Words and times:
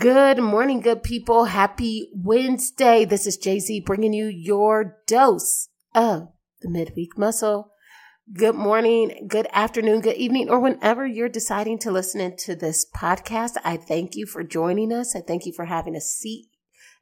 Good 0.00 0.38
morning, 0.38 0.80
good 0.80 1.02
people. 1.02 1.44
Happy 1.44 2.08
Wednesday. 2.14 3.04
This 3.04 3.26
is 3.26 3.36
JZ 3.36 3.84
bringing 3.84 4.14
you 4.14 4.28
your 4.28 4.96
dose 5.06 5.68
of 5.94 6.28
the 6.62 6.70
midweek 6.70 7.18
muscle. 7.18 7.72
Good 8.32 8.54
morning, 8.54 9.26
good 9.28 9.46
afternoon, 9.52 10.00
good 10.00 10.16
evening, 10.16 10.48
or 10.48 10.58
whenever 10.58 11.06
you're 11.06 11.28
deciding 11.28 11.80
to 11.80 11.90
listen 11.90 12.18
into 12.18 12.56
this 12.56 12.86
podcast. 12.96 13.58
I 13.62 13.76
thank 13.76 14.16
you 14.16 14.24
for 14.24 14.42
joining 14.42 14.90
us. 14.90 15.14
I 15.14 15.20
thank 15.20 15.44
you 15.44 15.52
for 15.52 15.66
having 15.66 15.94
a 15.94 16.00
seat 16.00 16.46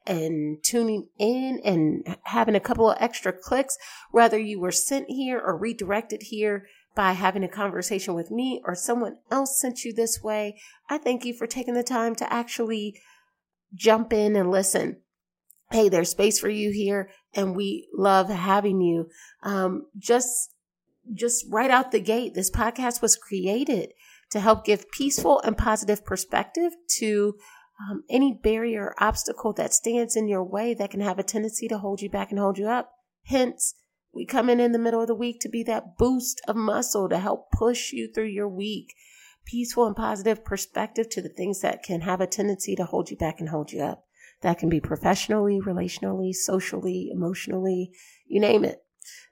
and 0.05 0.57
tuning 0.61 1.07
in 1.17 1.61
and 1.63 2.17
having 2.23 2.55
a 2.55 2.59
couple 2.59 2.91
of 2.91 2.97
extra 2.99 3.31
clicks, 3.31 3.77
whether 4.11 4.37
you 4.37 4.59
were 4.59 4.73
sent 4.73 5.05
here 5.07 5.39
or 5.39 5.57
redirected 5.57 6.23
here 6.23 6.65
by 6.99 7.13
having 7.13 7.45
a 7.45 7.47
conversation 7.47 8.13
with 8.13 8.29
me 8.29 8.61
or 8.65 8.75
someone 8.75 9.15
else 9.31 9.57
sent 9.57 9.85
you 9.85 9.93
this 9.93 10.21
way. 10.21 10.59
I 10.89 10.97
thank 10.97 11.23
you 11.23 11.33
for 11.33 11.47
taking 11.47 11.73
the 11.73 11.81
time 11.81 12.13
to 12.15 12.33
actually 12.33 12.99
jump 13.73 14.11
in 14.11 14.35
and 14.35 14.51
listen. 14.51 14.97
Hey, 15.71 15.87
there's 15.87 16.09
space 16.09 16.41
for 16.41 16.49
you 16.49 16.71
here, 16.71 17.09
and 17.33 17.55
we 17.55 17.87
love 17.95 18.27
having 18.27 18.81
you. 18.81 19.07
Um, 19.43 19.85
just, 19.97 20.53
just 21.13 21.45
right 21.49 21.71
out 21.71 21.93
the 21.93 22.01
gate, 22.01 22.33
this 22.33 22.51
podcast 22.51 23.01
was 23.01 23.15
created 23.15 23.93
to 24.31 24.41
help 24.41 24.65
give 24.65 24.91
peaceful 24.91 25.39
and 25.45 25.57
positive 25.57 26.03
perspective 26.03 26.73
to 26.97 27.35
um, 27.89 28.03
any 28.09 28.33
barrier 28.33 28.87
or 28.87 29.01
obstacle 29.01 29.53
that 29.53 29.73
stands 29.73 30.17
in 30.17 30.27
your 30.27 30.43
way 30.43 30.73
that 30.73 30.91
can 30.91 30.99
have 30.99 31.17
a 31.17 31.23
tendency 31.23 31.69
to 31.69 31.77
hold 31.77 32.01
you 32.01 32.09
back 32.09 32.29
and 32.31 32.39
hold 32.41 32.57
you 32.57 32.67
up. 32.67 32.91
Hence, 33.23 33.73
we 34.13 34.25
come 34.25 34.49
in 34.49 34.59
in 34.59 34.71
the 34.71 34.79
middle 34.79 35.01
of 35.01 35.07
the 35.07 35.15
week 35.15 35.39
to 35.41 35.49
be 35.49 35.63
that 35.63 35.97
boost 35.97 36.41
of 36.47 36.55
muscle 36.55 37.07
to 37.09 37.19
help 37.19 37.51
push 37.51 37.91
you 37.91 38.11
through 38.11 38.25
your 38.25 38.47
week. 38.47 38.93
Peaceful 39.45 39.85
and 39.87 39.95
positive 39.95 40.43
perspective 40.43 41.09
to 41.09 41.21
the 41.21 41.29
things 41.29 41.61
that 41.61 41.83
can 41.83 42.01
have 42.01 42.21
a 42.21 42.27
tendency 42.27 42.75
to 42.75 42.85
hold 42.85 43.09
you 43.09 43.17
back 43.17 43.39
and 43.39 43.49
hold 43.49 43.71
you 43.71 43.81
up. 43.81 44.05
That 44.41 44.57
can 44.57 44.69
be 44.69 44.79
professionally, 44.79 45.59
relationally, 45.59 46.33
socially, 46.33 47.09
emotionally, 47.11 47.91
you 48.27 48.39
name 48.39 48.63
it. 48.63 48.83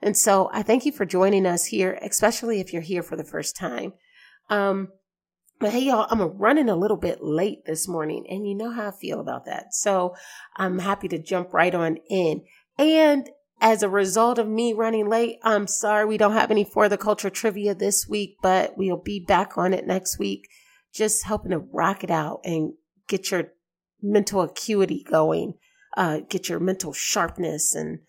And 0.02 0.18
so 0.18 0.50
I 0.54 0.64
thank 0.64 0.86
you 0.86 0.92
for 0.92 1.06
joining 1.06 1.46
us 1.46 1.66
here, 1.66 2.00
especially 2.02 2.60
if 2.60 2.74
you're 2.74 2.82
here 2.82 3.04
for 3.04 3.16
the 3.16 3.24
first 3.24 3.56
time. 3.56 3.94
Um, 4.50 4.90
but 5.60 5.72
hey, 5.72 5.80
y'all, 5.86 6.08
I'm 6.10 6.22
running 6.38 6.70
a 6.70 6.76
little 6.76 6.98
bit 6.98 7.24
late 7.24 7.66
this 7.66 7.88
morning, 7.88 8.26
and 8.30 8.48
you 8.48 8.56
know 8.56 8.72
how 8.72 8.90
I 8.90 8.92
feel 8.92 9.20
about 9.20 9.46
that. 9.46 9.74
So 9.74 10.16
I'm 10.56 10.80
happy 10.80 11.08
to 11.08 11.18
jump 11.18 11.54
right 11.54 11.74
on 11.74 11.98
in. 12.10 12.44
And 12.78 13.28
as 13.60 13.82
a 13.82 13.90
result 13.90 14.38
of 14.38 14.48
me 14.48 14.74
running 14.74 15.10
late, 15.10 15.40
I'm 15.44 15.68
sorry 15.68 16.06
we 16.06 16.18
don't 16.18 16.34
have 16.34 16.52
any 16.52 16.64
for 16.64 16.88
the 16.88 16.98
culture 16.98 17.30
trivia 17.30 17.74
this 17.74 18.08
week, 18.08 18.38
but 18.42 18.78
we'll 18.78 18.98
be 18.98 19.20
back 19.20 19.58
on 19.58 19.74
it 19.74 19.88
next 19.88 20.20
week. 20.20 20.48
Just 20.94 21.26
helping 21.26 21.52
to 21.52 21.60
rock 21.60 22.04
it 22.04 22.12
out 22.12 22.42
and 22.44 22.74
get 23.08 23.32
your 23.32 23.52
mental 24.02 24.42
acuity 24.42 25.04
going, 25.10 25.56
uh, 25.96 26.20
get 26.30 26.50
your 26.50 26.60
mental 26.60 26.94
sharpness 26.94 27.74
and, 27.74 28.00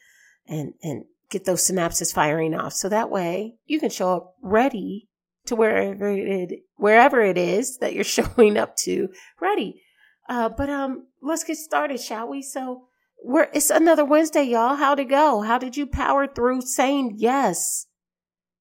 and, 0.47 0.75
and 0.83 1.05
get 1.31 1.45
those 1.45 1.67
synapses 1.67 2.13
firing 2.13 2.55
off. 2.55 2.75
So 2.75 2.89
that 2.89 3.11
way 3.11 3.57
you 3.67 3.81
can 3.81 3.91
show 3.91 4.15
up 4.17 4.35
ready 4.43 5.09
to 5.47 5.57
wherever 5.57 6.11
it 6.11 6.61
wherever 6.77 7.23
it 7.23 7.39
is 7.39 7.79
that 7.79 7.95
you're 7.95 8.05
showing 8.05 8.57
up 8.57 8.77
to 8.85 9.09
ready. 9.41 9.83
Uh, 10.29 10.51
but 10.51 10.69
um, 10.69 11.07
let's 11.23 11.45
get 11.45 11.57
started, 11.57 12.01
shall 12.01 12.29
we? 12.29 12.43
So 12.43 12.88
we're 13.23 13.49
it's 13.53 13.71
another 13.71 14.05
Wednesday, 14.05 14.45
y'all. 14.45 14.77
How'd 14.77 15.01
it 15.01 15.09
go? 15.09 15.43
How 15.43 15.59
did 15.59 15.77
you 15.77 15.87
power 15.87 16.27
through 16.27 16.63
saying 16.63 17.15
yes 17.17 17.87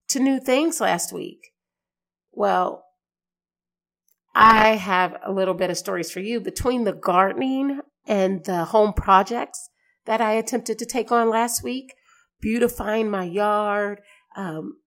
to 0.09 0.19
new 0.19 0.39
things 0.39 0.81
last 0.81 1.13
week? 1.13 1.51
Well, 2.31 2.85
I 4.33 4.75
have 4.75 5.17
a 5.25 5.31
little 5.31 5.53
bit 5.53 5.69
of 5.69 5.77
stories 5.77 6.11
for 6.11 6.19
you 6.19 6.39
between 6.39 6.83
the 6.83 6.93
gardening 6.93 7.81
and 8.05 8.43
the 8.45 8.65
home 8.65 8.93
projects 8.93 9.69
that 10.05 10.21
I 10.21 10.33
attempted 10.33 10.79
to 10.79 10.85
take 10.85 11.11
on 11.11 11.29
last 11.29 11.63
week, 11.63 11.93
beautifying 12.39 13.09
my 13.09 13.23
yard, 13.23 13.99
um, 14.35 14.77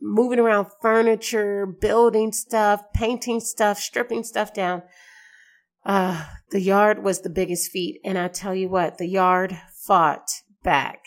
moving 0.00 0.38
around 0.38 0.66
furniture, 0.82 1.66
building 1.66 2.32
stuff, 2.32 2.82
painting 2.94 3.40
stuff, 3.40 3.78
stripping 3.78 4.24
stuff 4.24 4.52
down. 4.52 4.82
Uh, 5.88 6.26
the 6.50 6.60
yard 6.60 7.02
was 7.02 7.22
the 7.22 7.30
biggest 7.30 7.70
feat. 7.70 8.00
And 8.04 8.18
I 8.18 8.28
tell 8.28 8.54
you 8.54 8.68
what, 8.68 8.98
the 8.98 9.08
yard 9.08 9.58
fought 9.86 10.28
back. 10.62 11.04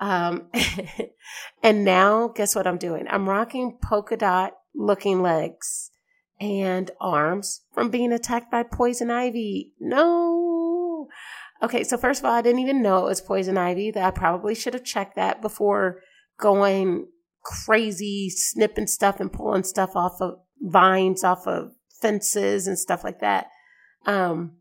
Um, 0.00 0.48
and 1.62 1.84
now 1.84 2.28
guess 2.28 2.56
what 2.56 2.66
I'm 2.66 2.78
doing? 2.78 3.06
I'm 3.08 3.28
rocking 3.28 3.78
polka 3.80 4.16
dot 4.16 4.54
looking 4.74 5.20
legs 5.20 5.90
and 6.40 6.90
arms 6.98 7.60
from 7.72 7.90
being 7.90 8.10
attacked 8.10 8.50
by 8.50 8.62
poison 8.62 9.10
ivy. 9.10 9.74
No. 9.78 11.08
Okay. 11.62 11.84
So 11.84 11.98
first 11.98 12.20
of 12.20 12.24
all, 12.24 12.32
I 12.32 12.42
didn't 12.42 12.60
even 12.60 12.82
know 12.82 13.04
it 13.04 13.10
was 13.10 13.20
poison 13.20 13.58
ivy 13.58 13.90
that 13.90 14.04
I 14.04 14.10
probably 14.10 14.54
should 14.54 14.74
have 14.74 14.82
checked 14.82 15.14
that 15.16 15.42
before 15.42 16.00
going 16.40 17.06
crazy 17.44 18.30
snipping 18.30 18.86
stuff 18.86 19.20
and 19.20 19.32
pulling 19.32 19.64
stuff 19.64 19.94
off 19.94 20.20
of 20.20 20.38
vines, 20.60 21.22
off 21.22 21.46
of 21.46 21.72
fences 22.00 22.66
and 22.66 22.78
stuff 22.78 23.04
like 23.04 23.20
that. 23.20 23.46
Um, 24.06 24.52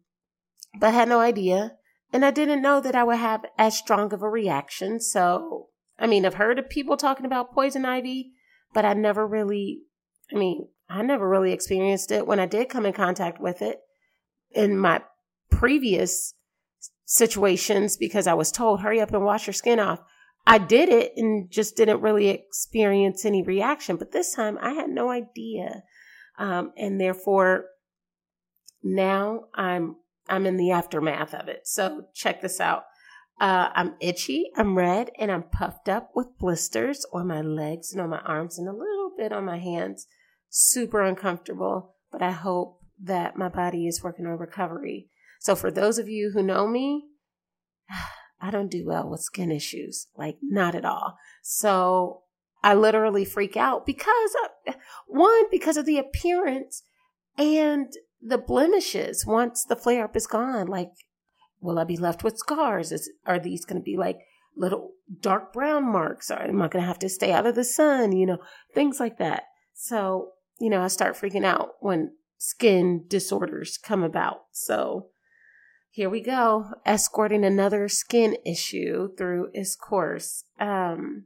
but 0.80 0.94
had 0.94 1.10
no 1.10 1.20
idea. 1.20 1.74
And 2.14 2.26
I 2.26 2.32
didn't 2.32 2.62
know 2.62 2.82
that 2.82 2.96
I 2.96 3.04
would 3.04 3.18
have 3.18 3.46
as 3.58 3.78
strong 3.78 4.14
of 4.14 4.22
a 4.22 4.30
reaction. 4.30 5.00
So, 5.00 5.70
I 5.98 6.08
mean, 6.08 6.26
I've 6.26 6.36
heard 6.36 6.60
of 6.60 6.70
people 6.70 6.98
talking 6.98 7.26
about 7.26 7.54
poison 7.54 7.86
ivy, 7.86 8.34
but 8.74 8.86
I 8.86 8.94
never 8.94 9.26
really, 9.26 9.82
I 10.32 10.36
mean, 10.36 10.68
I 10.90 11.02
never 11.04 11.28
really 11.28 11.54
experienced 11.54 12.12
it 12.12 12.28
when 12.28 12.40
I 12.40 12.46
did 12.46 12.70
come 12.70 12.86
in 12.86 12.94
contact 12.94 13.40
with 13.40 13.62
it 13.62 13.80
in 14.52 14.78
my 14.78 15.02
previous 15.50 16.34
situations 17.06 17.96
because 17.98 18.28
I 18.28 18.34
was 18.34 18.52
told, 18.52 18.82
hurry 18.82 19.00
up 19.00 19.14
and 19.14 19.24
wash 19.24 19.48
your 19.48 19.54
skin 19.54 19.80
off. 19.80 20.02
I 20.46 20.58
did 20.58 20.90
it 20.90 21.14
and 21.16 21.50
just 21.50 21.78
didn't 21.78 22.02
really 22.02 22.28
experience 22.28 23.26
any 23.26 23.42
reaction. 23.42 23.96
But 23.96 24.12
this 24.12 24.34
time 24.34 24.58
I 24.62 24.74
had 24.74 24.90
no 24.90 25.10
idea. 25.10 25.84
Um, 26.38 26.72
and 26.78 27.00
therefore 27.00 27.66
now 28.84 29.46
I'm, 29.54 29.96
I'm 30.28 30.46
in 30.46 30.58
the 30.58 30.72
aftermath 30.72 31.34
of 31.34 31.48
it. 31.48 31.62
So 31.68 32.06
check 32.14 32.42
this 32.42 32.60
out. 32.60 32.86
Uh, 33.40 33.70
I'm 33.74 33.96
itchy, 34.00 34.52
I'm 34.56 34.78
red, 34.78 35.10
and 35.18 35.32
I'm 35.32 35.44
puffed 35.44 35.90
up 35.90 36.12
with 36.14 36.38
blisters 36.38 37.06
on 37.12 37.28
my 37.28 37.42
legs 37.42 37.92
and 37.92 38.00
on 38.00 38.10
my 38.10 38.20
arms 38.20 38.60
and 38.60 38.68
a 38.68 38.72
little 38.72 39.12
bit 39.18 39.32
on 39.32 39.46
my 39.46 39.58
hands. 39.58 40.06
Super 40.50 41.02
uncomfortable, 41.02 41.96
but 42.12 42.22
I 42.22 42.32
hope 42.32 42.82
that 43.02 43.38
my 43.38 43.50
body 43.50 43.88
is 43.88 44.04
working 44.04 44.28
on 44.28 44.38
recovery. 44.38 45.10
So 45.40 45.56
for 45.56 45.72
those 45.72 45.98
of 45.98 46.08
you 46.08 46.32
who 46.34 46.44
know 46.44 46.68
me, 46.68 47.08
I 48.42 48.52
don't 48.52 48.72
do 48.72 48.86
well 48.86 49.10
with 49.10 49.22
skin 49.22 49.52
issues, 49.52 50.08
like 50.16 50.38
not 50.42 50.76
at 50.76 50.86
all. 50.86 51.18
So 51.42 52.22
I 52.64 52.76
literally 52.76 53.26
freak 53.26 53.58
out 53.58 53.86
because 53.86 54.36
of, 54.68 54.76
one, 55.08 55.46
because 55.50 55.78
of 55.78 55.86
the 55.86 55.98
appearance 55.98 56.84
and 57.38 57.92
the 58.22 58.38
blemishes 58.38 59.26
once 59.26 59.66
the 59.66 59.76
flare 59.76 60.06
up 60.06 60.16
is 60.16 60.28
gone. 60.28 60.68
Like, 60.68 60.92
will 61.60 61.80
I 61.80 61.84
be 61.84 61.98
left 61.98 62.24
with 62.24 62.38
scars? 62.38 62.92
Is, 62.92 63.10
are 63.26 63.40
these 63.40 63.66
going 63.66 63.82
to 63.82 63.84
be 63.84 63.98
like 63.98 64.20
little 64.56 64.92
dark 65.20 65.54
brown 65.54 65.92
marks? 65.92 66.30
Or 66.30 66.42
am 66.42 66.62
I 66.62 66.68
going 66.68 66.84
to 66.84 66.88
have 66.88 67.00
to 67.00 67.10
stay 67.10 67.32
out 67.32 67.46
of 67.46 67.56
the 67.56 67.64
sun? 67.64 68.12
You 68.12 68.26
know, 68.26 68.38
things 68.74 69.00
like 69.00 69.18
that. 69.18 69.44
So, 69.74 70.32
you 70.60 70.70
know, 70.70 70.82
I 70.82 70.88
start 70.88 71.16
freaking 71.16 71.46
out 71.46 71.72
when 71.80 72.12
skin 72.38 73.06
disorders 73.08 73.78
come 73.78 74.04
about. 74.04 74.42
So, 74.52 75.08
here 75.94 76.10
we 76.10 76.22
go, 76.22 76.72
escorting 76.86 77.44
another 77.44 77.90
skin 77.90 78.38
issue 78.46 79.14
through 79.18 79.50
its 79.54 79.76
course. 79.76 80.46
Um, 80.58 81.26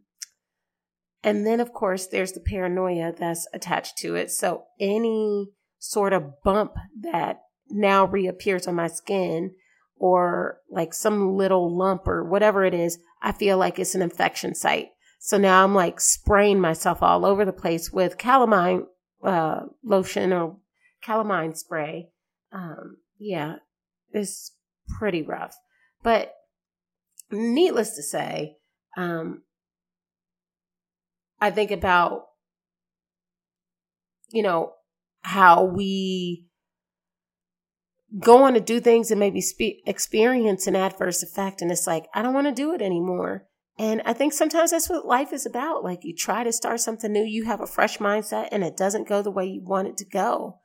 and 1.24 1.45
then, 1.45 1.59
of 1.59 1.71
course, 1.71 2.07
there's 2.07 2.31
the 2.31 2.39
paranoia 2.39 3.13
that's 3.15 3.48
attached 3.53 3.98
to 4.00 4.15
it. 4.15 4.31
So, 4.31 4.63
any 4.80 5.51
sort 5.80 6.13
of 6.13 6.42
bump 6.44 6.74
that 7.01 7.42
now 7.69 8.06
reappears 8.06 8.68
on 8.68 8.75
my 8.75 8.88
skin, 8.88 9.51
or 9.98 10.60
like 10.69 10.94
some 10.94 11.36
little 11.36 11.75
lump 11.75 12.07
or 12.07 12.24
whatever 12.24 12.66
it 12.66 12.74
is, 12.74 13.00
I 13.22 13.31
feel 13.31 13.57
like 13.57 13.80
it's 13.80 13.95
an 13.95 14.01
infection 14.01 14.54
site. 14.54 14.89
So 15.19 15.38
now 15.38 15.63
I'm 15.63 15.74
like 15.74 16.00
spraying 16.00 16.60
myself 16.60 17.01
all 17.01 17.25
over 17.25 17.45
the 17.45 17.54
place 17.54 17.92
with 17.92 18.18
calamine 18.18 18.86
uh, 19.24 19.62
lotion 19.83 20.33
or 20.33 20.57
calamine 21.01 21.56
spray. 21.56 22.10
Um, 22.51 22.98
yeah, 23.18 23.56
it's 24.12 24.51
pretty 25.00 25.22
rough. 25.22 25.56
But 26.04 26.33
needless 27.31 27.95
to 27.95 28.04
say, 28.04 28.57
um, 28.98 29.42
I 31.42 31.51
think 31.51 31.72
about, 31.72 32.25
you 34.30 34.44
know, 34.44 34.74
how 35.25 35.63
we 35.63 36.45
go 38.19 38.44
on 38.44 38.54
to 38.54 38.60
do 38.60 38.80
things 38.80 39.10
and 39.10 39.19
maybe 39.19 39.42
spe- 39.42 39.81
experience 39.88 40.68
an 40.68 40.75
adverse 40.75 41.24
effect. 41.24 41.63
And 41.63 41.72
it's 41.72 41.88
like, 41.88 42.06
I 42.13 42.22
don't 42.22 42.36
want 42.36 42.45
to 42.45 42.54
do 42.54 42.75
it 42.75 42.81
anymore. 42.81 43.48
And 43.80 44.04
I 44.06 44.13
think 44.13 44.33
sometimes 44.33 44.69
that's 44.69 44.88
what 44.88 45.07
life 45.07 45.33
is 45.33 45.48
about. 45.48 45.83
Like 45.83 46.04
you 46.04 46.16
try 46.16 46.44
to 46.44 46.54
start 46.54 46.80
something 46.80 47.12
new, 47.12 47.24
you 47.24 47.45
have 47.45 47.60
a 47.60 47.66
fresh 47.66 47.98
mindset 47.98 48.50
and 48.51 48.63
it 48.63 48.77
doesn't 48.77 49.10
go 49.10 49.24
the 49.24 49.31
way 49.31 49.48
you 49.48 49.63
want 49.63 49.88
it 49.88 49.98
to 49.98 50.06
go. 50.06 50.60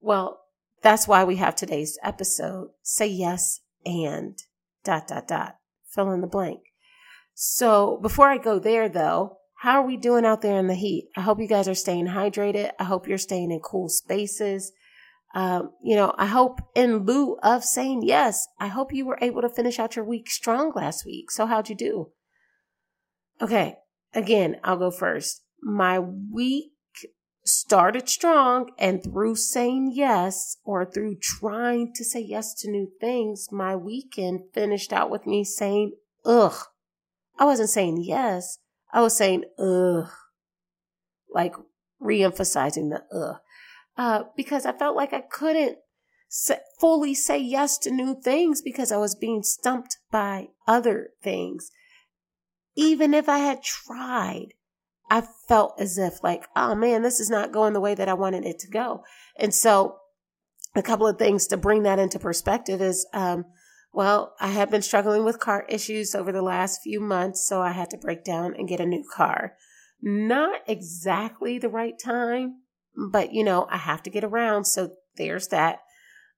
Well, 0.00 0.40
that's 0.82 1.06
why 1.06 1.24
we 1.24 1.36
have 1.36 1.54
today's 1.54 1.98
episode. 2.02 2.70
Say 2.82 3.08
yes 3.08 3.60
and 3.84 4.38
dot, 4.84 5.06
dot, 5.06 5.28
dot. 5.28 5.58
Fill 5.86 6.12
in 6.12 6.22
the 6.22 6.26
blank. 6.26 6.60
So 7.34 7.98
before 8.00 8.28
I 8.28 8.38
go 8.38 8.58
there 8.58 8.88
though, 8.88 9.36
how 9.58 9.80
are 9.80 9.86
we 9.86 9.96
doing 9.96 10.24
out 10.24 10.40
there 10.40 10.56
in 10.56 10.68
the 10.68 10.74
heat? 10.74 11.08
I 11.16 11.22
hope 11.22 11.40
you 11.40 11.48
guys 11.48 11.66
are 11.66 11.74
staying 11.74 12.06
hydrated. 12.06 12.70
I 12.78 12.84
hope 12.84 13.08
you're 13.08 13.18
staying 13.18 13.50
in 13.50 13.58
cool 13.58 13.88
spaces. 13.88 14.70
Um, 15.34 15.72
you 15.82 15.96
know, 15.96 16.14
I 16.16 16.26
hope 16.26 16.60
in 16.76 16.98
lieu 16.98 17.36
of 17.42 17.64
saying 17.64 18.02
yes, 18.04 18.46
I 18.60 18.68
hope 18.68 18.92
you 18.92 19.04
were 19.04 19.18
able 19.20 19.42
to 19.42 19.48
finish 19.48 19.80
out 19.80 19.96
your 19.96 20.04
week 20.04 20.30
strong 20.30 20.72
last 20.76 21.04
week. 21.04 21.32
So 21.32 21.46
how'd 21.46 21.68
you 21.68 21.74
do? 21.74 22.12
Okay. 23.40 23.78
Again, 24.14 24.60
I'll 24.62 24.78
go 24.78 24.92
first. 24.92 25.42
My 25.60 25.98
week 25.98 26.70
started 27.44 28.08
strong 28.08 28.70
and 28.78 29.02
through 29.02 29.34
saying 29.34 29.90
yes 29.92 30.58
or 30.64 30.84
through 30.84 31.16
trying 31.20 31.92
to 31.94 32.04
say 32.04 32.20
yes 32.20 32.54
to 32.60 32.70
new 32.70 32.92
things, 33.00 33.48
my 33.50 33.74
weekend 33.74 34.42
finished 34.54 34.92
out 34.92 35.10
with 35.10 35.26
me 35.26 35.42
saying, 35.42 35.94
ugh. 36.24 36.54
I 37.40 37.44
wasn't 37.44 37.70
saying 37.70 38.04
yes. 38.04 38.58
I 38.92 39.00
was 39.00 39.16
saying, 39.16 39.44
ugh. 39.58 40.08
Like 41.32 41.54
re-emphasizing 42.00 42.90
the 42.90 43.04
ugh. 43.12 43.36
Uh, 43.96 44.24
because 44.36 44.64
I 44.64 44.72
felt 44.72 44.96
like 44.96 45.12
I 45.12 45.20
couldn't 45.20 45.78
fully 46.78 47.14
say 47.14 47.38
yes 47.38 47.78
to 47.78 47.90
new 47.90 48.20
things 48.20 48.62
because 48.62 48.92
I 48.92 48.98
was 48.98 49.14
being 49.14 49.42
stumped 49.42 49.96
by 50.10 50.48
other 50.66 51.10
things. 51.22 51.70
Even 52.76 53.14
if 53.14 53.28
I 53.28 53.38
had 53.38 53.62
tried, 53.62 54.48
I 55.10 55.22
felt 55.48 55.80
as 55.80 55.98
if 55.98 56.22
like, 56.22 56.46
oh 56.54 56.74
man, 56.74 57.02
this 57.02 57.18
is 57.18 57.30
not 57.30 57.52
going 57.52 57.72
the 57.72 57.80
way 57.80 57.94
that 57.94 58.08
I 58.08 58.14
wanted 58.14 58.44
it 58.44 58.58
to 58.60 58.70
go. 58.70 59.02
And 59.36 59.54
so 59.54 59.96
a 60.74 60.82
couple 60.82 61.06
of 61.06 61.18
things 61.18 61.46
to 61.48 61.56
bring 61.56 61.82
that 61.82 61.98
into 61.98 62.18
perspective 62.18 62.80
is, 62.80 63.06
um, 63.12 63.46
well, 63.98 64.36
I 64.38 64.50
have 64.50 64.70
been 64.70 64.82
struggling 64.82 65.24
with 65.24 65.40
car 65.40 65.66
issues 65.68 66.14
over 66.14 66.30
the 66.30 66.40
last 66.40 66.82
few 66.84 67.00
months, 67.00 67.44
so 67.44 67.60
I 67.60 67.72
had 67.72 67.90
to 67.90 67.98
break 67.98 68.22
down 68.22 68.54
and 68.54 68.68
get 68.68 68.78
a 68.78 68.86
new 68.86 69.02
car. 69.12 69.54
Not 70.00 70.60
exactly 70.68 71.58
the 71.58 71.68
right 71.68 71.98
time, 71.98 72.60
but 73.10 73.32
you 73.32 73.42
know, 73.42 73.66
I 73.68 73.78
have 73.78 74.04
to 74.04 74.10
get 74.10 74.22
around, 74.22 74.66
so 74.66 74.92
there's 75.16 75.48
that. 75.48 75.80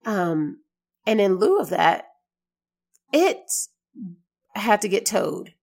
Um, 0.07 0.61
and 1.05 1.21
in 1.21 1.35
lieu 1.35 1.59
of 1.59 1.69
that, 1.69 2.05
it 3.13 3.43
had 4.55 4.81
to 4.81 4.89
get 4.89 5.05
towed. 5.05 5.53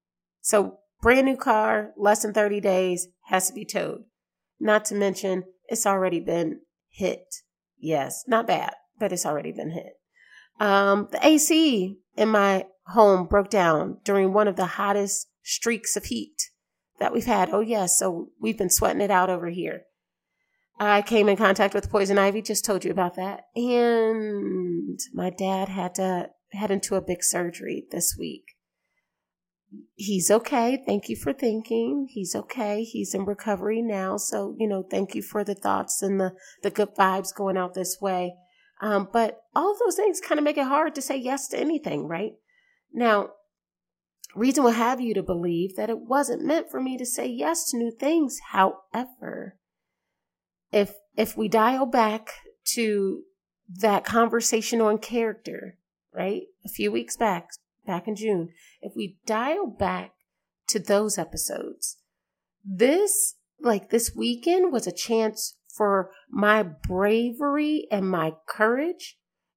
So 0.41 0.79
brand 1.03 1.27
new 1.27 1.37
car, 1.37 1.95
less 1.97 2.23
than 2.23 2.33
30 2.33 2.61
days, 2.61 3.09
has 3.25 3.49
to 3.49 3.53
be 3.53 3.65
towed. 3.65 4.05
Not 4.61 4.85
to 4.85 4.95
mention, 4.95 5.47
it's 5.67 5.85
already 5.85 6.21
been 6.21 6.61
hit. 6.91 7.43
Yes, 7.77 8.23
not 8.29 8.47
bad, 8.47 8.75
but 9.01 9.13
it's 9.13 9.27
already 9.27 9.51
been 9.51 9.73
hit. 9.73 9.98
Um, 10.61 11.09
the 11.13 11.27
AC 11.27 11.99
in 12.17 12.29
my 12.29 12.67
home 12.89 13.27
broke 13.27 13.51
down 13.51 13.99
during 14.05 14.33
one 14.33 14.49
of 14.49 14.57
the 14.57 14.67
hottest 14.67 15.29
streaks 15.43 15.97
of 15.97 16.05
heat 16.07 16.51
that 16.99 17.13
we've 17.13 17.27
had. 17.27 17.51
Oh, 17.51 17.61
yes. 17.61 17.99
So 17.99 18.29
we've 18.41 18.59
been 18.59 18.71
sweating 18.71 19.01
it 19.01 19.11
out 19.11 19.31
over 19.31 19.49
here. 19.49 19.83
I 20.81 21.03
came 21.03 21.29
in 21.29 21.37
contact 21.37 21.75
with 21.75 21.91
poison 21.91 22.19
ivy, 22.19 22.41
just 22.41 22.65
told 22.65 22.85
you 22.85 22.91
about 22.91 23.17
that. 23.17 23.45
And 23.57 24.99
my 25.13 25.31
dad 25.31 25.69
had 25.69 25.95
to 25.97 26.31
head 26.53 26.71
into 26.71 26.95
a 26.95 27.01
big 27.01 27.23
surgery 27.23 27.87
this 27.91 28.17
week. 28.19 28.45
He's 29.97 30.31
okay. 30.31 30.83
Thank 30.87 31.09
you 31.09 31.17
for 31.17 31.33
thinking. 31.33 32.09
He's 32.11 32.35
okay. 32.35 32.85
He's 32.85 33.13
in 33.13 33.25
recovery 33.25 33.83
now. 33.83 34.17
So, 34.17 34.55
you 34.57 34.69
know, 34.69 34.85
thank 34.89 35.15
you 35.15 35.21
for 35.21 35.45
the 35.45 35.55
thoughts 35.55 36.01
and 36.01 36.19
the, 36.21 36.33
the 36.63 36.71
good 36.71 36.95
vibes 36.95 37.35
going 37.35 37.59
out 37.59 37.75
this 37.75 37.99
way. 38.01 38.35
Um, 38.81 39.09
but 39.13 39.43
all 39.55 39.73
of 39.73 39.79
those 39.79 39.97
things 39.97 40.21
kind 40.21 40.39
of 40.39 40.45
make 40.45 40.57
it 40.57 40.67
hard 40.67 40.95
to 40.95 41.03
say 41.03 41.17
yes 41.17 41.49
to 41.49 41.59
anything, 41.59 42.07
right? 42.07 42.33
Now, 42.93 43.31
reason 44.35 44.63
will 44.63 44.71
have 44.71 45.01
you 45.01 45.15
to 45.15 45.23
believe 45.23 45.77
that 45.77 45.91
it 45.91 45.99
wasn't 45.99 46.45
meant 46.45 46.71
for 46.71 46.81
me 46.81 46.97
to 46.97 47.07
say 47.07 47.27
yes 47.27 47.71
to 47.71 47.77
new 47.77 47.91
things. 47.91 48.39
However, 48.51 49.57
if 50.71 50.95
if 51.17 51.37
we 51.37 51.49
dial 51.49 51.87
back 51.87 52.31
to 52.75 53.23
that 53.69 54.05
conversation 54.05 54.81
on 54.81 54.99
character, 54.99 55.79
right? 56.15 56.43
A 56.65 56.69
few 56.69 56.93
weeks 56.93 57.17
back, 57.17 57.51
back 57.87 58.07
in 58.07 58.15
June, 58.15 58.51
if 58.81 58.93
we 58.95 59.19
dial 59.27 59.67
back 59.67 60.13
to 60.69 60.79
those 60.79 61.19
episodes, 61.19 61.99
this 62.65 63.35
like 63.61 63.91
this 63.91 64.15
weekend 64.15 64.73
was 64.73 64.87
a 64.87 64.93
chance 64.93 65.57
for 65.79 66.11
my 66.29 66.63
bravery 66.63 67.87
and 67.91 68.11
my 68.11 68.35
courage 68.47 69.17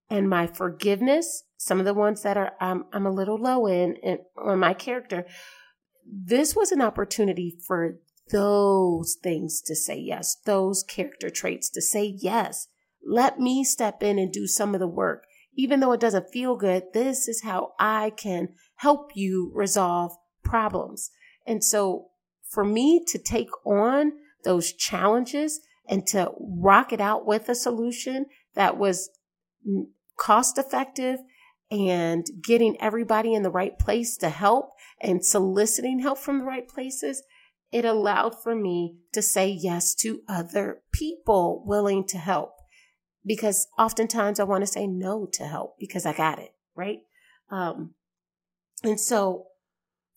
and 0.10 0.30
my 0.30 0.48
forgiveness, 0.48 1.44
some 1.58 1.80
of 1.80 1.86
the 1.86 1.94
ones 1.94 2.22
that 2.22 2.38
are 2.38 2.54
I'm, 2.62 2.86
I'm 2.94 3.06
a 3.06 3.12
little 3.12 3.42
low 3.42 3.66
in, 3.66 3.96
in 4.04 4.20
on 4.38 4.60
my 4.60 4.74
character, 4.74 5.26
this 6.06 6.56
was 6.56 6.72
an 6.72 6.82
opportunity 6.82 7.58
for 7.68 7.98
those 8.32 9.18
things 9.22 9.62
to 9.66 9.76
say 9.76 9.98
yes, 9.98 10.38
those 10.46 10.84
character 10.84 11.30
traits 11.30 11.70
to 11.72 11.82
say 11.82 12.16
yes. 12.18 12.68
Let 13.06 13.40
me 13.40 13.64
step 13.64 14.04
in 14.04 14.20
and 14.20 14.32
do 14.32 14.48
some 14.48 14.74
of 14.76 14.80
the 14.80 14.88
work. 14.88 15.26
Even 15.56 15.80
though 15.80 15.92
it 15.92 16.00
doesn't 16.00 16.32
feel 16.32 16.56
good, 16.56 16.84
this 16.94 17.28
is 17.28 17.42
how 17.44 17.74
I 17.80 18.12
can 18.12 18.50
help 18.76 19.12
you 19.16 19.52
resolve 19.54 20.14
problems. 20.44 21.10
And 21.46 21.64
so 21.64 22.10
for 22.50 22.64
me 22.64 23.04
to 23.08 23.18
take 23.18 23.50
on 23.66 24.14
those 24.44 24.74
challenges 24.74 25.60
and 25.92 26.08
to 26.08 26.32
rock 26.40 26.94
it 26.94 27.02
out 27.02 27.28
with 27.28 27.50
a 27.50 27.56
solution 27.56 28.26
that 28.56 28.78
was 28.78 29.10
cost 30.18 30.58
effective 30.58 31.20
and 31.70 32.26
getting 32.42 32.80
everybody 32.82 33.34
in 33.34 33.44
the 33.44 33.52
right 33.52 33.78
place 33.78 34.18
to 34.18 34.30
help 34.30 34.72
and 35.02 35.26
soliciting 35.26 36.00
help 36.00 36.18
from 36.18 36.40
the 36.40 36.46
right 36.46 36.68
places, 36.68 37.24
it 37.72 37.86
allowed 37.86 38.42
for 38.42 38.56
me 38.56 38.96
to 39.14 39.22
say 39.22 39.50
yes 39.50 39.94
to 39.96 40.22
other 40.28 40.82
people 40.94 41.64
willing 41.66 42.06
to 42.08 42.18
help. 42.18 42.54
Because 43.26 43.68
oftentimes 43.78 44.40
I 44.40 44.46
want 44.46 44.64
to 44.64 44.68
say 44.68 44.88
no 44.88 45.28
to 45.34 45.46
help 45.46 45.76
because 45.80 46.06
I 46.06 46.14
got 46.14 46.40
it, 46.40 46.54
right? 46.76 47.00
Um, 47.50 47.94
and 48.84 49.00
so 49.00 49.48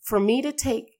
for 0.02 0.19
me 0.19 0.40
to 0.43 0.52
take 0.52 0.94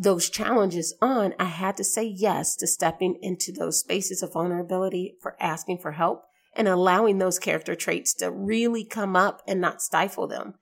those 0.00 0.30
challenges 0.30 0.94
on, 1.02 1.34
I 1.38 1.44
had 1.44 1.76
to 1.76 1.84
say 1.84 2.04
yes 2.04 2.56
to 2.56 2.66
stepping 2.66 3.18
into 3.20 3.52
those 3.52 3.80
spaces 3.80 4.22
of 4.22 4.32
vulnerability 4.32 5.16
for 5.20 5.36
asking 5.38 5.78
for 5.78 5.92
help 5.92 6.22
and 6.56 6.66
allowing 6.66 7.18
those 7.18 7.38
character 7.38 7.74
traits 7.74 8.14
to 8.14 8.30
really 8.30 8.82
come 8.82 9.14
up 9.14 9.42
and 9.46 9.60
not 9.60 9.82
stifle 9.82 10.26
them, 10.26 10.54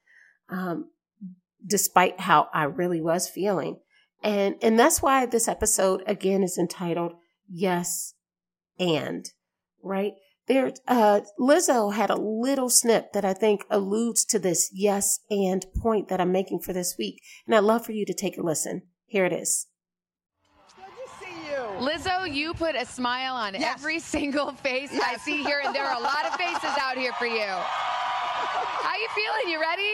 um, 0.49 0.91
despite 1.65 2.19
how 2.19 2.49
I 2.53 2.65
really 2.65 3.01
was 3.01 3.29
feeling. 3.29 3.79
And, 4.25 4.57
and 4.61 4.77
that's 4.77 5.01
why 5.01 5.25
this 5.25 5.47
episode 5.47 6.03
again 6.05 6.43
is 6.43 6.59
entitled 6.59 7.13
Yes 7.49 8.15
and, 8.77 9.31
right? 9.85 10.15
There, 10.49 10.73
uh, 10.89 11.21
Lizzo 11.39 11.95
had 11.95 12.11
a 12.11 12.17
little 12.17 12.71
snip 12.71 13.13
that 13.13 13.25
I 13.25 13.35
think 13.35 13.65
alludes 13.71 14.25
to 14.27 14.41
this 14.41 14.69
yes 14.75 15.21
and 15.31 15.65
point 15.81 16.09
that 16.09 16.21
I'm 16.21 16.33
making 16.33 16.59
for 16.59 16.73
this 16.73 16.97
week. 16.99 17.23
And 17.47 17.55
I'd 17.55 17.63
love 17.63 17.87
for 17.87 17.93
you 17.93 18.05
to 18.05 18.13
take 18.15 18.37
a 18.37 18.43
listen. 18.43 18.83
Here 19.09 19.25
it 19.25 19.33
is. 19.33 19.67
Lizzo, 21.79 22.33
you 22.33 22.55
put 22.55 22.77
a 22.77 22.85
smile 22.85 23.35
on 23.35 23.55
yes. 23.55 23.75
every 23.75 23.99
single 23.99 24.53
face 24.53 24.91
yes. 24.93 25.03
I 25.05 25.17
see 25.17 25.43
here, 25.43 25.63
and 25.65 25.75
there 25.75 25.85
are 25.85 25.97
a 25.97 26.03
lot 26.03 26.27
of 26.27 26.35
faces 26.35 26.77
out 26.81 26.97
here 26.97 27.13
for 27.15 27.27
you. 27.27 27.41
How 27.41 28.95
you 28.97 29.09
feeling? 29.15 29.53
You 29.53 29.61
ready? 29.61 29.93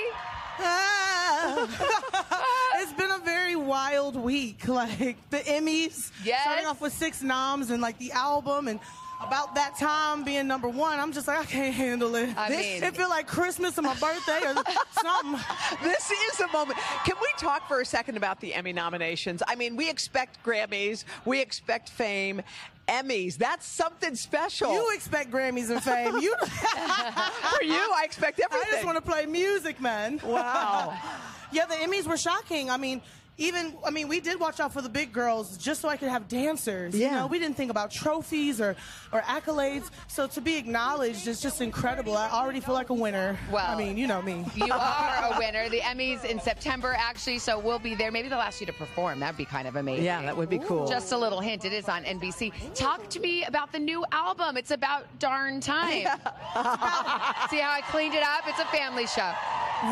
Ah. 0.59 2.77
it's 2.83 2.93
been 2.95 3.11
a 3.11 3.19
very 3.19 3.57
wild 3.57 4.17
week. 4.17 4.67
Like 4.69 5.17
the 5.31 5.39
Emmys, 5.39 6.11
yes. 6.25 6.43
starting 6.43 6.67
off 6.67 6.81
with 6.81 6.93
six 6.93 7.23
noms, 7.23 7.71
and 7.71 7.81
like 7.81 7.99
the 7.99 8.13
album, 8.13 8.69
and 8.69 8.81
about 9.21 9.55
that 9.55 9.77
time 9.79 10.25
being 10.25 10.47
number 10.47 10.69
one, 10.69 10.99
I'm 10.99 11.13
just 11.13 11.29
like, 11.29 11.39
I 11.39 11.45
can't 11.45 11.75
handle 11.75 12.15
it. 12.15 12.37
I 12.37 12.49
this, 12.49 12.61
mean, 12.61 12.83
it 12.83 12.97
feel 12.97 13.09
like 13.09 13.27
Christmas 13.27 13.79
and 13.79 13.87
my 13.87 13.95
birthday 13.95 14.41
or 14.45 14.55
something. 15.03 15.41
this 15.83 16.11
is 16.11 16.41
a 16.41 16.49
moment. 16.49 16.79
Can 17.05 17.17
we 17.21 17.29
talk 17.39 17.69
for 17.69 17.81
a 17.81 17.87
second 17.87 18.17
about 18.17 18.41
the 18.41 18.55
Emmy 18.55 18.73
nominations? 18.73 19.43
I 19.47 19.55
mean, 19.55 19.77
we 19.77 19.89
expect 19.89 20.45
Grammys, 20.45 21.05
we 21.25 21.41
expect 21.41 21.89
fame. 21.89 22.43
Emmys, 22.89 23.39
that's 23.39 23.67
something 23.67 24.15
special. 24.15 24.73
You 24.73 24.95
expect 24.95 25.31
Grammys 25.31 25.71
and 25.71 25.83
fame. 25.83 26.19
You 26.19 26.35
For 26.41 27.65
you, 27.65 27.73
I 27.75 28.03
expect 28.05 28.41
everything. 28.41 28.69
I 28.69 28.73
just 28.73 28.85
want 28.85 28.97
to 28.97 29.11
play 29.11 29.25
music, 29.25 29.81
man. 29.81 30.21
Wow. 30.23 30.95
yeah, 31.53 31.65
the 31.65 31.75
Emmys 31.77 32.07
were 32.07 32.19
shocking. 32.19 32.69
I 32.69 32.77
mean, 32.77 33.01
even 33.37 33.75
I 33.85 33.91
mean, 33.91 34.09
we 34.09 34.21
did 34.21 34.39
watch 34.39 34.61
out 34.61 34.73
for 34.73 34.81
the 34.81 34.89
big 34.89 35.13
girls 35.13 35.57
just 35.57 35.81
so 35.81 35.89
I 35.89 35.97
could 35.97 36.09
have 36.09 36.29
dancers. 36.29 36.95
Yeah. 36.95 37.11
You 37.11 37.17
know, 37.17 37.27
we 37.27 37.39
didn't 37.39 37.57
think 37.57 37.71
about 37.71 37.91
trophies 37.91 38.61
or 38.61 38.77
or 39.13 39.23
accolades. 39.23 39.91
So 40.07 40.27
to 40.29 40.41
be 40.41 40.57
acknowledged 40.57 41.27
is 41.27 41.41
just 41.41 41.61
incredible. 41.61 42.17
I 42.17 42.31
already 42.31 42.61
feel 42.61 42.75
like 42.75 42.91
a 42.91 42.95
winner. 42.95 43.37
Well, 43.51 43.67
I 43.67 43.77
mean, 43.77 43.97
you 43.97 44.07
know 44.07 44.23
me. 44.23 44.45
You 44.55 44.67
are 44.73 45.33
a 45.33 45.39
winner. 45.39 45.69
The 45.69 45.81
Emmys 45.81 46.25
in 46.25 46.39
September, 46.41 46.95
actually, 46.97 47.39
so 47.39 47.59
we'll 47.59 47.79
be 47.81 47.95
there. 47.95 48.13
Maybe 48.13 48.29
they'll 48.29 48.39
ask 48.39 48.61
you 48.61 48.67
to 48.67 48.73
perform. 48.73 49.19
That'd 49.21 49.37
be 49.37 49.45
kind 49.45 49.67
of 49.67 49.77
amazing. 49.77 50.05
Yeah, 50.05 50.23
that 50.23 50.37
would 50.37 50.49
be 50.49 50.59
cool. 50.59 50.87
Just 50.87 51.13
a 51.13 51.19
little 51.19 51.41
hint. 51.41 51.65
It 51.65 51.73
is 51.73 51.89
on 51.89 52.05
NBC. 52.05 52.53
Talk 52.75 53.09
to 53.11 53.21
me 53.21 53.45
about 53.45 53.73
the 53.73 53.79
new 53.81 54.05
album. 54.13 54.57
It's 54.57 54.71
about 54.71 55.07
darn 55.19 55.61
time. 55.61 56.07
See 57.51 57.59
how 57.59 57.73
I 57.73 57.83
cleaned 57.91 58.15
it 58.15 58.23
up? 58.23 58.45
It's 58.47 58.61
a 58.61 58.67
family 58.67 59.07
show. 59.07 59.33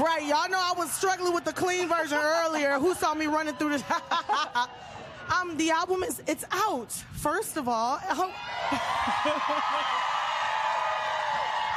Right, 0.01 0.25
y'all 0.27 0.49
know 0.49 0.59
I 0.59 0.73
was 0.75 0.91
struggling 0.91 1.35
with 1.35 1.45
the 1.45 1.53
clean 1.53 1.87
version 1.87 2.17
earlier. 2.17 2.79
Who 2.79 2.95
saw 2.95 3.13
me 3.13 3.27
running 3.27 3.55
through 3.57 3.71
this? 3.71 3.85
um, 5.41 5.55
the 5.59 5.71
album 5.71 6.03
is 6.03 6.23
it's 6.27 6.47
out. 6.51 6.93
First 7.13 7.59
of 7.59 7.69
all, 7.69 8.01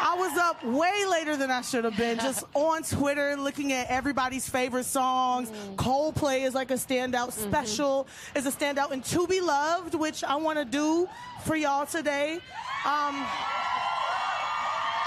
I 0.01 0.15
was 0.17 0.37
up 0.37 0.63
way 0.63 1.05
later 1.09 1.35
than 1.35 1.51
I 1.51 1.59
should 1.59 1.83
have 1.83 1.97
been, 1.97 2.17
just 2.17 2.45
on 2.53 2.83
Twitter 2.83 3.35
looking 3.35 3.73
at 3.73 3.89
everybody's 3.89 4.47
favorite 4.47 4.85
songs. 4.85 5.51
Mm. 5.51 5.75
Coldplay 5.75 6.45
is 6.45 6.53
like 6.53 6.71
a 6.71 6.75
standout. 6.75 7.31
Mm-hmm. 7.31 7.49
Special 7.49 8.07
is 8.33 8.45
a 8.45 8.51
standout, 8.51 8.91
and 8.91 9.03
To 9.05 9.27
Be 9.27 9.41
Loved, 9.41 9.93
which 9.93 10.23
I 10.23 10.35
want 10.35 10.57
to 10.57 10.63
do 10.63 11.09
for 11.43 11.57
y'all 11.57 11.85
today. 11.85 12.39
Um, 12.85 13.25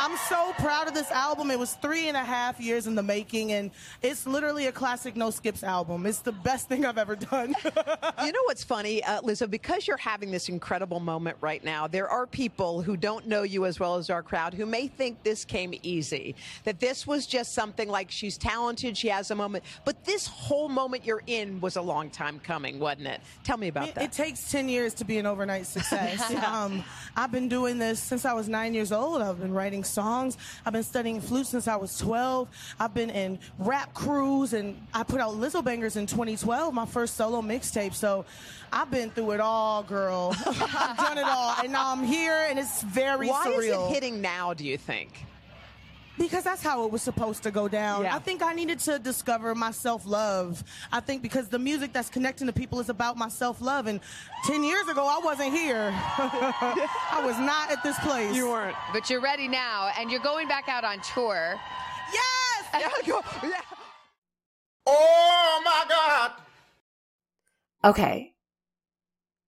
I'm 0.00 0.17
so 0.28 0.52
proud 0.59 0.87
of 0.87 0.95
this 0.95 1.11
album. 1.11 1.50
It 1.50 1.59
was 1.59 1.75
three 1.75 2.09
and 2.09 2.17
a 2.17 2.23
half 2.23 2.61
years 2.61 2.87
in 2.87 2.95
the 2.95 3.02
making, 3.02 3.52
and 3.52 3.71
it's 4.00 4.26
literally 4.26 4.67
a 4.67 4.73
classic 4.73 5.17
no 5.17 5.31
skips 5.31 5.64
album. 5.64 6.07
It's 6.07 6.21
the 6.21 6.33
best 6.33 6.69
thing 6.69 6.87
I've 6.87 6.99
ever 6.99 7.17
done. 7.17 7.55
you 7.64 8.33
know 8.33 8.43
what's 8.45 8.62
funny, 8.62 9.02
uh, 9.02 9.21
Lizzo? 9.23 9.50
Because 9.50 9.88
you're 9.88 9.97
having 9.97 10.31
this 10.31 10.49
incredible 10.49 11.00
moment 11.00 11.37
right 11.40 11.62
now, 11.64 11.88
there 11.88 12.09
are 12.09 12.26
people 12.26 12.81
who 12.81 12.97
don't 12.97 13.26
know 13.26 13.43
you 13.43 13.67
as 13.67 13.81
well 13.81 13.97
as 13.97 14.09
our 14.09 14.23
crowd 14.23 14.55
who 14.55 14.67
may 14.67 14.87
think 14.87 15.23
this 15.25 15.45
came 15.45 15.75
easy, 15.83 16.37
that 16.64 16.78
this 16.78 17.07
was 17.07 17.26
just 17.26 17.52
something 17.52 17.88
like 17.88 18.11
she's 18.11 18.38
talented, 18.38 18.97
she 18.97 19.09
has 19.09 19.31
a 19.33 19.35
moment, 19.35 19.64
but 19.85 20.05
this 20.05 20.28
whole 20.28 20.69
moment 20.69 21.05
you're 21.05 21.23
in 21.26 21.61
was 21.61 21.76
a 21.76 21.83
long 21.83 22.09
time 22.09 22.38
coming, 22.38 22.78
wasn't 22.78 23.09
it? 23.09 23.21
Tell 23.43 23.57
me 23.57 23.69
about 23.69 23.95
that. 23.97 24.05
It 24.05 24.12
takes 24.12 24.50
10 24.50 24.69
years 24.69 24.95
to 24.95 25.05
be 25.05 25.19
an 25.19 25.26
overnight 25.26 25.67
success. 25.67 26.33
um, 26.47 26.85
I've 27.17 27.33
been 27.33 27.49
doing 27.49 27.78
this 27.78 28.00
since 28.00 28.25
I 28.25 28.33
was 28.33 28.49
nine 28.49 28.75
years 28.75 28.93
old. 28.93 29.23
I've 29.23 29.40
been 29.40 29.52
writing 29.52 29.83
songs. 29.88 30.37
I've 30.64 30.73
been 30.73 30.83
studying 30.83 31.21
flute 31.21 31.47
since 31.47 31.68
I 31.68 31.76
was 31.76 31.97
12. 31.99 32.49
I've 32.78 32.95
been 32.95 33.11
in 33.11 33.38
rap 33.59 33.95
crews, 33.95 34.52
and 34.52 34.80
I 34.95 35.02
put 35.02 35.21
out 35.21 35.35
Lizzobangers 35.35 35.97
in 35.97 36.07
2012, 36.07 36.73
my 36.75 36.87
first 36.87 37.16
solo 37.16 37.42
mixtape. 37.42 37.95
So 37.95 38.25
I've 38.73 38.90
been 38.90 39.11
through 39.11 39.33
it 39.33 39.40
all, 39.40 39.83
girl. 39.83 40.35
I've 40.47 40.97
done 40.97 41.18
it 41.18 41.26
all, 41.26 41.54
and 41.62 41.73
now 41.73 41.92
I'm 41.92 42.04
here, 42.04 42.47
and 42.49 42.59
it's 42.59 42.83
very 42.83 43.28
Why 43.28 43.47
surreal. 43.47 43.57
Why 43.57 43.87
is 43.87 43.90
it 43.90 43.95
hitting 43.95 44.21
now? 44.21 44.54
Do 44.54 44.64
you 44.64 44.78
think? 44.78 45.27
Because 46.18 46.44
that's 46.44 46.62
how 46.62 46.84
it 46.84 46.90
was 46.90 47.00
supposed 47.02 47.42
to 47.44 47.50
go 47.50 47.68
down. 47.68 48.02
Yeah. 48.02 48.16
I 48.16 48.18
think 48.18 48.42
I 48.42 48.52
needed 48.52 48.80
to 48.80 48.98
discover 48.98 49.54
my 49.54 49.70
self 49.70 50.04
love. 50.06 50.62
I 50.92 51.00
think 51.00 51.22
because 51.22 51.48
the 51.48 51.58
music 51.58 51.92
that's 51.92 52.10
connecting 52.10 52.46
to 52.48 52.52
people 52.52 52.80
is 52.80 52.88
about 52.88 53.16
my 53.16 53.28
self 53.28 53.60
love. 53.60 53.87
And 53.87 54.00
10 54.44 54.64
years 54.64 54.88
ago, 54.88 55.06
I 55.06 55.20
wasn't 55.25 55.52
here. 55.52 55.90
I 55.94 57.22
was 57.25 57.38
not 57.38 57.70
at 57.70 57.82
this 57.82 57.98
place. 58.00 58.34
You 58.34 58.48
weren't. 58.48 58.76
But 58.92 59.08
you're 59.08 59.20
ready 59.20 59.48
now, 59.48 59.90
and 59.98 60.10
you're 60.10 60.20
going 60.20 60.48
back 60.48 60.68
out 60.68 60.84
on 60.84 61.00
tour. 61.00 61.54
Yes! 62.12 62.84
yeah. 63.42 63.60
Oh, 64.87 65.62
my 65.64 65.84
God. 65.88 66.32
Okay. 67.84 68.34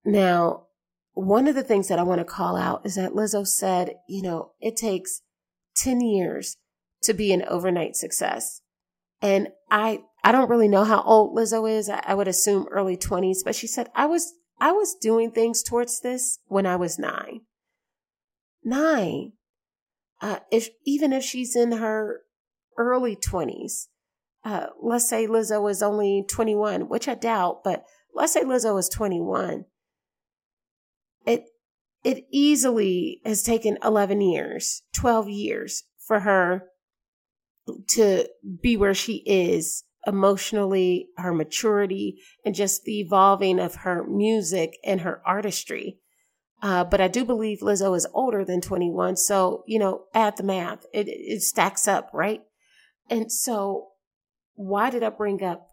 Now, 0.04 0.66
one 1.14 1.48
of 1.48 1.54
the 1.54 1.62
things 1.62 1.88
that 1.88 1.98
I 1.98 2.02
want 2.02 2.20
to 2.20 2.24
call 2.24 2.56
out 2.56 2.86
is 2.86 2.94
that 2.94 3.12
Lizzo 3.12 3.46
said, 3.46 3.96
you 4.08 4.22
know, 4.22 4.52
it 4.60 4.76
takes 4.76 5.22
10 5.76 6.00
years 6.00 6.56
to 7.02 7.14
be 7.14 7.32
an 7.32 7.44
overnight 7.48 7.96
success. 7.96 8.60
And 9.22 9.48
I, 9.70 10.00
I 10.24 10.32
don't 10.32 10.50
really 10.50 10.68
know 10.68 10.84
how 10.84 11.02
old 11.02 11.36
Lizzo 11.36 11.70
is. 11.70 11.88
I, 11.88 12.02
I 12.06 12.14
would 12.14 12.28
assume 12.28 12.66
early 12.70 12.96
20s, 12.96 13.38
but 13.44 13.54
she 13.54 13.66
said, 13.66 13.88
I 13.94 14.06
was, 14.06 14.32
I 14.58 14.72
was 14.72 14.94
doing 14.94 15.30
things 15.30 15.62
towards 15.62 16.00
this 16.00 16.38
when 16.46 16.66
I 16.66 16.76
was 16.76 16.98
nine. 16.98 17.42
Nine. 18.64 19.32
Uh, 20.20 20.40
if, 20.50 20.68
even 20.84 21.12
if 21.12 21.24
she's 21.24 21.56
in 21.56 21.72
her 21.72 22.20
early 22.76 23.16
20s, 23.16 23.86
uh, 24.44 24.66
let's 24.80 25.08
say 25.08 25.26
Lizzo 25.26 25.70
is 25.70 25.82
only 25.82 26.24
21, 26.28 26.88
which 26.88 27.08
I 27.08 27.14
doubt, 27.14 27.62
but 27.64 27.84
let's 28.14 28.32
say 28.32 28.42
Lizzo 28.42 28.78
is 28.78 28.88
21. 28.88 29.66
It, 31.26 31.44
it 32.04 32.24
easily 32.30 33.20
has 33.24 33.42
taken 33.42 33.78
11 33.84 34.20
years, 34.20 34.82
12 34.94 35.28
years 35.28 35.84
for 36.06 36.20
her 36.20 36.64
to 37.88 38.28
be 38.62 38.76
where 38.76 38.94
she 38.94 39.22
is 39.26 39.84
emotionally, 40.06 41.08
her 41.18 41.32
maturity, 41.32 42.20
and 42.44 42.54
just 42.54 42.84
the 42.84 43.00
evolving 43.00 43.58
of 43.60 43.76
her 43.76 44.04
music 44.04 44.78
and 44.84 45.02
her 45.02 45.20
artistry. 45.26 45.98
Uh, 46.62 46.84
but 46.84 47.00
I 47.00 47.08
do 47.08 47.24
believe 47.24 47.60
Lizzo 47.60 47.96
is 47.96 48.06
older 48.12 48.44
than 48.44 48.60
21. 48.60 49.16
So, 49.16 49.62
you 49.66 49.78
know, 49.78 50.04
add 50.14 50.36
the 50.36 50.42
math. 50.42 50.84
It, 50.92 51.08
it 51.08 51.42
stacks 51.42 51.88
up, 51.88 52.10
right? 52.12 52.42
And 53.08 53.32
so, 53.32 53.88
why 54.54 54.90
did 54.90 55.02
I 55.02 55.08
bring 55.10 55.42
up 55.42 55.68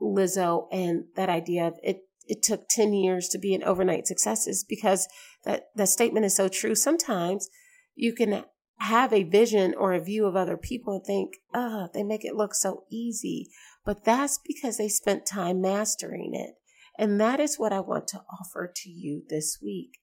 Lizzo 0.00 0.68
and 0.70 1.04
that 1.16 1.28
idea 1.28 1.66
of 1.66 1.74
it? 1.82 2.02
It 2.28 2.42
took 2.42 2.68
10 2.68 2.92
years 2.92 3.28
to 3.30 3.38
be 3.38 3.54
an 3.54 3.64
overnight 3.64 4.06
success 4.06 4.46
is 4.46 4.64
because 4.64 5.08
that, 5.44 5.68
that 5.74 5.88
statement 5.88 6.26
is 6.26 6.36
so 6.36 6.48
true. 6.48 6.74
Sometimes 6.74 7.48
you 7.94 8.12
can 8.12 8.44
have 8.80 9.12
a 9.12 9.24
vision 9.24 9.74
or 9.74 9.92
a 9.92 10.00
view 10.00 10.26
of 10.26 10.36
other 10.36 10.56
people 10.56 10.94
and 10.94 11.04
think, 11.04 11.36
ah, 11.54 11.86
oh, 11.86 11.88
they 11.92 12.02
make 12.02 12.24
it 12.24 12.36
look 12.36 12.54
so 12.54 12.84
easy. 12.90 13.48
But 13.84 14.04
that's 14.04 14.38
because 14.46 14.76
they 14.76 14.88
spent 14.88 15.26
time 15.26 15.60
mastering 15.60 16.32
it. 16.34 16.54
And 16.98 17.20
that 17.20 17.40
is 17.40 17.58
what 17.58 17.72
I 17.72 17.80
want 17.80 18.06
to 18.08 18.22
offer 18.40 18.72
to 18.74 18.90
you 18.90 19.22
this 19.28 19.58
week. 19.62 19.98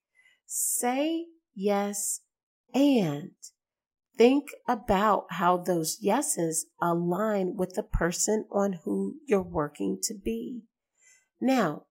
Say 0.46 1.26
yes 1.54 2.22
and 2.74 3.32
think 4.18 4.46
about 4.68 5.26
how 5.32 5.58
those 5.58 5.98
yeses 6.02 6.68
align 6.82 7.56
with 7.56 7.74
the 7.76 7.84
person 7.84 8.46
on 8.52 8.80
who 8.84 9.16
you're 9.26 9.42
working 9.42 10.00
to 10.04 10.14
be. 10.14 10.64
Now, 11.42 11.84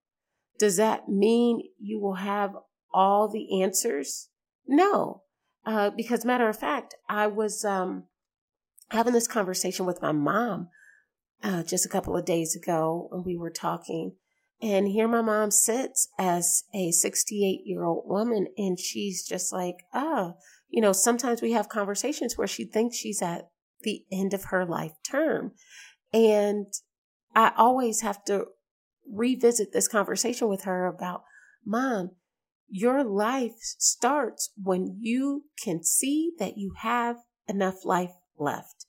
does 0.58 0.76
that 0.76 1.08
mean 1.08 1.62
you 1.78 2.00
will 2.00 2.14
have 2.14 2.52
all 2.92 3.28
the 3.28 3.62
answers? 3.62 4.28
No, 4.66 5.23
uh, 5.66 5.90
because 5.90 6.25
matter 6.25 6.49
of 6.49 6.58
fact, 6.58 6.94
I 7.08 7.26
was 7.26 7.64
um, 7.64 8.04
having 8.90 9.12
this 9.12 9.28
conversation 9.28 9.87
with 9.87 10.02
my 10.02 10.12
mom 10.12 10.68
uh, 11.42 11.62
just 11.62 11.87
a 11.87 11.90
couple 11.90 12.16
of 12.16 12.25
days 12.25 12.56
ago 12.56 13.08
when 13.11 13.25
we 13.25 13.37
were 13.37 13.50
talking. 13.50 14.16
And 14.62 14.88
here 14.88 15.08
my 15.08 15.20
mom 15.20 15.50
sits 15.50 16.08
as 16.18 16.64
a 16.75 16.90
68 16.90 17.62
year 17.64 17.84
old 17.84 18.04
woman, 18.06 18.46
and 18.56 18.78
she's 18.78 19.26
just 19.26 19.52
like, 19.52 19.76
oh, 19.92 20.34
you 20.68 20.80
know, 20.80 20.92
sometimes 20.92 21.42
we 21.42 21.52
have 21.52 21.68
conversations 21.68 22.38
where 22.38 22.46
she 22.46 22.64
thinks 22.64 22.96
she's 22.96 23.20
at 23.20 23.49
the 23.82 24.04
end 24.11 24.32
of 24.32 24.44
her 24.44 24.64
life 24.64 24.92
term. 25.08 25.52
And 26.12 26.66
I 27.34 27.52
always 27.56 28.00
have 28.00 28.25
to 28.25 28.46
revisit 29.11 29.73
this 29.73 29.88
conversation 29.88 30.49
with 30.49 30.64
her 30.64 30.87
about, 30.87 31.25
Mom, 31.64 32.11
your 32.68 33.04
life 33.04 33.56
starts 33.61 34.50
when 34.62 34.96
you 35.00 35.44
can 35.62 35.82
see 35.82 36.32
that 36.38 36.58
you 36.58 36.75
have 36.78 37.18
enough 37.49 37.84
life 37.84 38.12
left. 38.38 38.87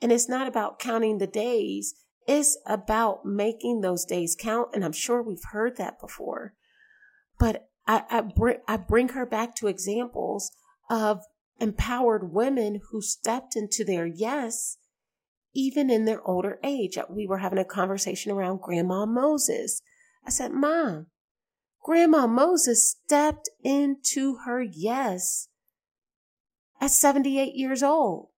And 0.00 0.10
it's 0.10 0.28
not 0.28 0.48
about 0.48 0.78
counting 0.78 1.18
the 1.18 1.26
days, 1.26 1.94
it's 2.26 2.56
about 2.66 3.24
making 3.24 3.80
those 3.80 4.04
days 4.04 4.36
count. 4.38 4.70
And 4.74 4.84
I'm 4.84 4.92
sure 4.92 5.22
we've 5.22 5.44
heard 5.52 5.76
that 5.76 6.00
before. 6.00 6.54
But 7.38 7.68
I, 7.86 8.04
I, 8.10 8.20
bring, 8.20 8.58
I 8.68 8.76
bring 8.76 9.10
her 9.10 9.26
back 9.26 9.54
to 9.56 9.66
examples 9.66 10.52
of 10.88 11.22
empowered 11.60 12.32
women 12.32 12.80
who 12.90 13.00
stepped 13.00 13.56
into 13.56 13.84
their 13.84 14.06
yes 14.06 14.76
even 15.54 15.90
in 15.90 16.04
their 16.04 16.22
older 16.26 16.58
age. 16.64 16.96
Uh, 16.96 17.04
we 17.08 17.26
were 17.26 17.38
having 17.38 17.58
a 17.58 17.64
conversation 17.64 18.32
around 18.32 18.60
Grandma 18.60 19.06
Moses. 19.06 19.82
I 20.26 20.30
said, 20.30 20.52
Mom, 20.52 21.06
Grandma 21.82 22.26
Moses 22.26 22.96
stepped 23.04 23.48
into 23.62 24.36
her 24.44 24.62
yes 24.62 25.48
at 26.80 26.90
78 26.90 27.54
years 27.54 27.82
old. 27.82 28.28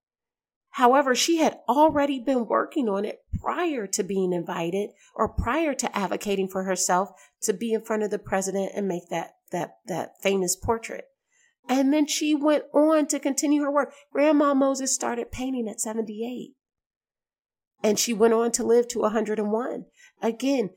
However, 0.71 1.15
she 1.15 1.37
had 1.37 1.61
already 1.69 2.19
been 2.19 2.47
working 2.47 2.89
on 2.89 3.05
it 3.05 3.21
prior 3.41 3.87
to 3.87 4.03
being 4.03 4.33
invited 4.33 4.91
or 5.15 5.29
prior 5.29 5.73
to 5.73 5.97
advocating 5.97 6.49
for 6.49 6.65
herself 6.65 7.11
to 7.43 7.53
be 7.53 7.73
in 7.73 7.83
front 7.83 8.03
of 8.03 8.11
the 8.11 8.19
president 8.19 8.73
and 8.75 8.89
make 8.89 9.09
that, 9.09 9.35
that, 9.53 9.77
that 9.87 10.15
famous 10.21 10.57
portrait. 10.57 11.05
And 11.69 11.93
then 11.93 12.07
she 12.07 12.35
went 12.35 12.65
on 12.75 13.07
to 13.07 13.21
continue 13.21 13.63
her 13.63 13.71
work. 13.71 13.95
Grandma 14.13 14.53
Moses 14.53 14.93
started 14.93 15.31
painting 15.31 15.69
at 15.69 15.81
78 15.81 16.55
and 17.85 17.99
she 17.99 18.15
went 18.15 18.33
on 18.33 18.51
to 18.51 18.65
live 18.65 18.89
to 18.89 19.01
101. 19.01 19.85
again, 20.23 20.71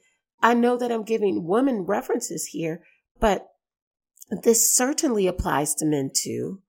I 0.43 0.53
know 0.53 0.77
that 0.77 0.91
I'm 0.91 1.03
giving 1.03 1.47
women 1.47 1.83
references 1.83 2.49
here, 2.51 2.83
but 3.19 3.47
this 4.43 4.71
certainly 4.71 5.25
applies 5.25 5.73
to 5.75 5.85
men 5.85 6.11
too. 6.13 6.61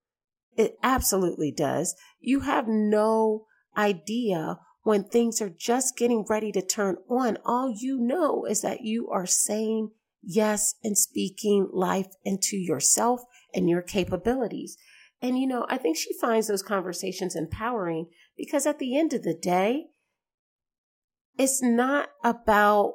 It 0.57 0.79
absolutely 0.83 1.51
does. 1.51 1.97
You 2.21 2.41
have 2.41 2.69
no 2.69 3.47
idea 3.77 4.61
when 4.85 5.05
things 5.05 5.43
are 5.43 5.51
just 5.51 5.99
getting 5.99 6.25
ready 6.29 6.53
to 6.53 6.63
turn 6.63 6.97
on. 7.11 7.39
All 7.45 7.75
you 7.77 7.99
know 7.99 8.45
is 8.45 8.63
that 8.63 8.83
you 8.83 9.11
are 9.11 9.27
saying 9.27 9.91
yes 10.23 10.77
and 10.85 10.97
speaking 10.97 11.69
life 11.73 12.15
into 12.25 12.57
yourself 12.57 13.23
and 13.53 13.69
your 13.69 13.83
capabilities. 13.83 14.79
And 15.21 15.37
you 15.37 15.49
know, 15.49 15.67
I 15.69 15.79
think 15.79 15.97
she 15.97 16.17
finds 16.19 16.47
those 16.47 16.63
conversations 16.63 17.35
empowering 17.35 18.07
because 18.37 18.67
at 18.67 18.79
the 18.79 18.97
end 18.97 19.13
of 19.13 19.25
the 19.25 19.35
day, 19.35 19.89
it's 21.39 21.63
not 21.63 22.09
about 22.25 22.95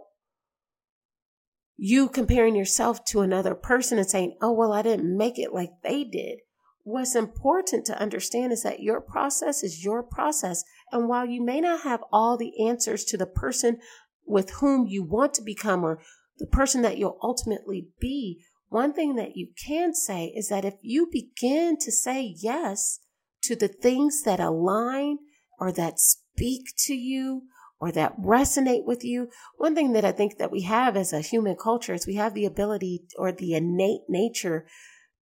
you 1.77 2.07
comparing 2.09 2.55
yourself 2.55 3.03
to 3.05 3.21
another 3.21 3.55
person 3.55 3.97
and 3.97 4.09
saying, 4.09 4.37
oh, 4.41 4.51
well, 4.51 4.73
I 4.73 4.81
didn't 4.81 5.17
make 5.17 5.39
it 5.39 5.53
like 5.53 5.71
they 5.83 6.03
did. 6.03 6.39
What's 6.83 7.15
important 7.15 7.85
to 7.85 7.99
understand 7.99 8.51
is 8.51 8.63
that 8.63 8.81
your 8.81 8.99
process 8.99 9.63
is 9.63 9.83
your 9.83 10.03
process. 10.03 10.63
And 10.91 11.07
while 11.07 11.25
you 11.25 11.43
may 11.43 11.61
not 11.61 11.81
have 11.81 12.03
all 12.11 12.37
the 12.37 12.67
answers 12.67 13.05
to 13.05 13.17
the 13.17 13.25
person 13.25 13.79
with 14.25 14.51
whom 14.59 14.85
you 14.85 15.03
want 15.03 15.33
to 15.35 15.41
become 15.41 15.83
or 15.83 16.01
the 16.37 16.45
person 16.45 16.81
that 16.81 16.97
you'll 16.97 17.19
ultimately 17.23 17.87
be, 17.99 18.43
one 18.67 18.93
thing 18.93 19.15
that 19.15 19.35
you 19.37 19.49
can 19.65 19.93
say 19.93 20.33
is 20.35 20.49
that 20.49 20.65
if 20.65 20.75
you 20.81 21.07
begin 21.11 21.77
to 21.79 21.91
say 21.91 22.35
yes 22.37 22.99
to 23.43 23.55
the 23.55 23.67
things 23.67 24.23
that 24.23 24.39
align 24.39 25.19
or 25.59 25.71
that 25.71 25.99
speak 25.99 26.63
to 26.85 26.93
you 26.93 27.43
or 27.83 27.91
that 27.91 28.17
resonate 28.17 28.85
with 28.85 29.03
you. 29.03 29.29
One 29.57 29.75
thing 29.75 29.91
that 29.91 30.05
I 30.05 30.13
think 30.13 30.37
that 30.37 30.53
we 30.53 30.61
have 30.61 30.95
as 30.95 31.11
a 31.11 31.19
human 31.19 31.57
culture 31.57 31.93
is 31.93 32.07
we 32.07 32.15
have 32.15 32.33
the 32.33 32.45
ability 32.45 33.03
or 33.17 33.33
the 33.33 33.55
innate 33.55 34.03
nature 34.07 34.65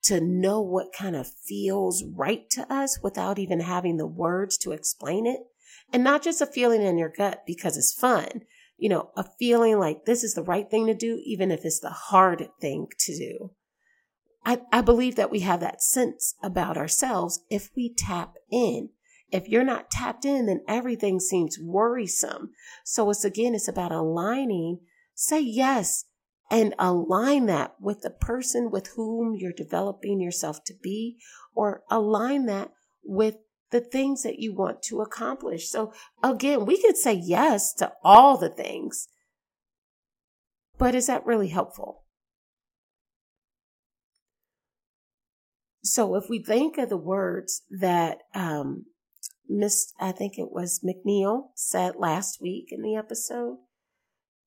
to 0.03 0.21
know 0.21 0.61
what 0.61 0.93
kind 0.93 1.15
of 1.15 1.31
feels 1.47 2.03
right 2.15 2.47
to 2.51 2.71
us 2.71 2.99
without 3.01 3.39
even 3.39 3.61
having 3.61 3.97
the 3.97 4.05
words 4.05 4.59
to 4.59 4.73
explain 4.73 5.25
it. 5.25 5.39
And 5.91 6.03
not 6.03 6.21
just 6.21 6.39
a 6.39 6.45
feeling 6.45 6.83
in 6.83 6.99
your 6.99 7.09
gut 7.09 7.41
because 7.47 7.77
it's 7.77 7.99
fun, 7.99 8.41
you 8.77 8.89
know, 8.89 9.09
a 9.17 9.25
feeling 9.39 9.79
like 9.79 10.05
this 10.05 10.23
is 10.23 10.35
the 10.35 10.43
right 10.43 10.69
thing 10.69 10.85
to 10.85 10.93
do, 10.93 11.19
even 11.25 11.49
if 11.49 11.65
it's 11.65 11.79
the 11.79 11.89
hard 11.89 12.47
thing 12.61 12.89
to 12.99 13.17
do. 13.17 13.51
I, 14.45 14.61
I 14.71 14.81
believe 14.81 15.15
that 15.15 15.31
we 15.31 15.39
have 15.39 15.61
that 15.61 15.81
sense 15.81 16.35
about 16.43 16.77
ourselves 16.77 17.39
if 17.49 17.71
we 17.75 17.91
tap 17.91 18.35
in. 18.51 18.89
If 19.31 19.47
you're 19.47 19.63
not 19.63 19.89
tapped 19.89 20.25
in, 20.25 20.47
then 20.47 20.61
everything 20.67 21.19
seems 21.19 21.57
worrisome. 21.59 22.51
So 22.83 23.09
it's 23.09 23.23
again, 23.23 23.55
it's 23.55 23.67
about 23.67 23.91
aligning. 23.91 24.79
Say 25.15 25.39
yes 25.39 26.05
and 26.50 26.75
align 26.77 27.45
that 27.45 27.75
with 27.79 28.01
the 28.01 28.09
person 28.09 28.69
with 28.71 28.88
whom 28.95 29.35
you're 29.35 29.53
developing 29.53 30.19
yourself 30.19 30.63
to 30.65 30.73
be, 30.83 31.17
or 31.55 31.83
align 31.89 32.45
that 32.47 32.71
with 33.03 33.35
the 33.71 33.79
things 33.79 34.23
that 34.23 34.39
you 34.39 34.53
want 34.53 34.81
to 34.83 35.00
accomplish. 35.00 35.69
So 35.69 35.93
again, 36.21 36.65
we 36.65 36.81
could 36.81 36.97
say 36.97 37.13
yes 37.13 37.73
to 37.75 37.93
all 38.03 38.38
the 38.38 38.50
things, 38.50 39.07
but 40.77 40.93
is 40.93 41.07
that 41.07 41.25
really 41.25 41.47
helpful? 41.47 42.03
So 45.83 46.15
if 46.15 46.29
we 46.29 46.43
think 46.43 46.77
of 46.77 46.89
the 46.89 46.97
words 46.97 47.63
that 47.71 48.20
um, 48.35 48.85
Miss, 49.51 49.94
I 50.00 50.11
think 50.14 50.37
it 50.37 50.51
was 50.51 50.83
McNeal 50.83 51.50
said 51.55 51.96
last 51.98 52.42
week 52.42 52.70
in 52.72 52.81
the 52.81 52.96
episode. 52.96 53.57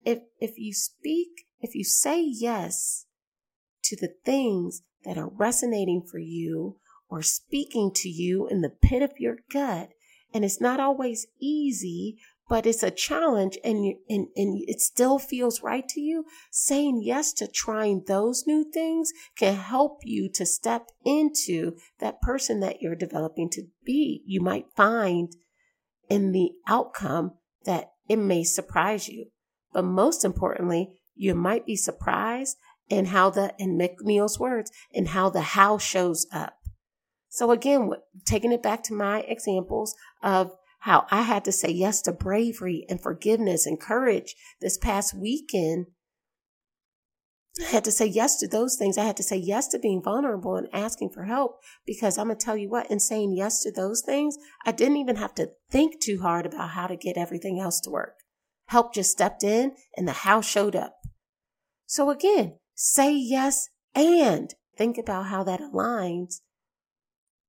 If, 0.04 0.20
if 0.40 0.58
you 0.58 0.72
speak, 0.72 1.28
if 1.60 1.74
you 1.74 1.84
say 1.84 2.22
yes 2.22 3.06
to 3.84 3.96
the 3.96 4.14
things 4.24 4.82
that 5.04 5.18
are 5.18 5.28
resonating 5.28 6.02
for 6.10 6.18
you 6.18 6.78
or 7.08 7.22
speaking 7.22 7.92
to 7.96 8.08
you 8.08 8.48
in 8.48 8.62
the 8.62 8.70
pit 8.70 9.02
of 9.02 9.12
your 9.18 9.36
gut, 9.52 9.90
and 10.32 10.44
it's 10.44 10.60
not 10.60 10.80
always 10.80 11.26
easy, 11.40 12.18
but 12.48 12.66
it's 12.66 12.82
a 12.82 12.90
challenge 12.90 13.58
and, 13.64 13.84
you, 13.84 13.96
and, 14.08 14.26
and 14.36 14.62
it 14.66 14.80
still 14.80 15.18
feels 15.18 15.62
right 15.62 15.88
to 15.88 16.00
you, 16.00 16.24
saying 16.50 17.02
yes 17.02 17.32
to 17.34 17.46
trying 17.46 18.04
those 18.06 18.44
new 18.46 18.70
things 18.70 19.12
can 19.36 19.54
help 19.54 20.00
you 20.04 20.28
to 20.34 20.44
step 20.44 20.88
into 21.04 21.76
that 22.00 22.20
person 22.20 22.60
that 22.60 22.82
you're 22.82 22.94
developing 22.94 23.48
to 23.50 23.62
be. 23.84 24.22
You 24.26 24.40
might 24.40 24.66
find 24.76 25.32
in 26.08 26.32
the 26.32 26.50
outcome 26.68 27.32
that 27.64 27.92
it 28.08 28.16
may 28.16 28.44
surprise 28.44 29.08
you. 29.08 29.26
But 29.72 29.84
most 29.84 30.24
importantly, 30.24 30.90
you 31.14 31.34
might 31.34 31.66
be 31.66 31.76
surprised 31.76 32.56
in 32.88 33.06
how 33.06 33.30
the, 33.30 33.54
in 33.58 33.78
McNeal's 33.78 34.38
words, 34.38 34.70
in 34.90 35.06
how 35.06 35.30
the 35.30 35.40
how 35.40 35.78
shows 35.78 36.26
up. 36.32 36.54
So 37.28 37.50
again, 37.50 37.90
taking 38.24 38.52
it 38.52 38.62
back 38.62 38.82
to 38.84 38.94
my 38.94 39.20
examples 39.20 39.94
of 40.22 40.52
how 40.84 41.06
I 41.10 41.22
had 41.22 41.46
to 41.46 41.52
say 41.52 41.70
yes 41.70 42.02
to 42.02 42.12
bravery 42.12 42.84
and 42.90 43.00
forgiveness 43.00 43.64
and 43.64 43.80
courage 43.80 44.34
this 44.60 44.76
past 44.76 45.14
weekend. 45.14 45.86
I 47.58 47.70
had 47.70 47.84
to 47.84 47.90
say 47.90 48.04
yes 48.04 48.36
to 48.40 48.48
those 48.48 48.76
things. 48.76 48.98
I 48.98 49.04
had 49.04 49.16
to 49.16 49.22
say 49.22 49.38
yes 49.38 49.66
to 49.68 49.78
being 49.78 50.02
vulnerable 50.02 50.56
and 50.56 50.68
asking 50.74 51.08
for 51.14 51.24
help 51.24 51.56
because 51.86 52.18
I'm 52.18 52.26
going 52.26 52.36
to 52.36 52.44
tell 52.44 52.58
you 52.58 52.68
what, 52.68 52.90
in 52.90 53.00
saying 53.00 53.34
yes 53.34 53.62
to 53.62 53.72
those 53.72 54.02
things, 54.04 54.36
I 54.66 54.72
didn't 54.72 54.98
even 54.98 55.16
have 55.16 55.34
to 55.36 55.52
think 55.70 56.02
too 56.02 56.20
hard 56.20 56.44
about 56.44 56.70
how 56.70 56.86
to 56.86 56.96
get 56.96 57.16
everything 57.16 57.58
else 57.58 57.80
to 57.80 57.90
work. 57.90 58.16
Help 58.66 58.92
just 58.92 59.10
stepped 59.10 59.42
in 59.42 59.72
and 59.96 60.06
the 60.06 60.12
how 60.12 60.42
showed 60.42 60.76
up. 60.76 60.96
So 61.86 62.10
again, 62.10 62.58
say 62.74 63.10
yes 63.10 63.70
and 63.94 64.54
think 64.76 64.98
about 64.98 65.28
how 65.28 65.44
that 65.44 65.60
aligns 65.60 66.40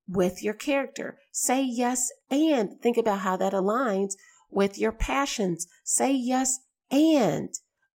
with 0.08 0.42
your 0.42 0.54
character. 0.54 1.18
Say 1.38 1.64
yes 1.64 2.14
and 2.32 2.80
think 2.80 2.96
about 2.96 3.20
how 3.20 3.36
that 3.36 3.52
aligns 3.52 4.14
with 4.50 4.78
your 4.78 4.94
passions. 4.94 5.68
Say 5.84 6.14
yes 6.14 6.62
and 6.90 7.50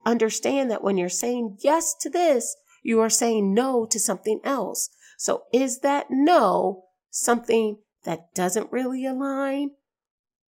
understand 0.04 0.70
that 0.70 0.84
when 0.84 0.98
you're 0.98 1.08
saying 1.08 1.56
yes 1.60 1.94
to 2.02 2.10
this, 2.10 2.54
you 2.82 3.00
are 3.00 3.08
saying 3.08 3.54
no 3.54 3.86
to 3.86 3.98
something 3.98 4.40
else. 4.44 4.90
So 5.16 5.44
is 5.54 5.78
that 5.78 6.08
no 6.10 6.84
something 7.08 7.78
that 8.04 8.34
doesn't 8.34 8.70
really 8.70 9.06
align 9.06 9.70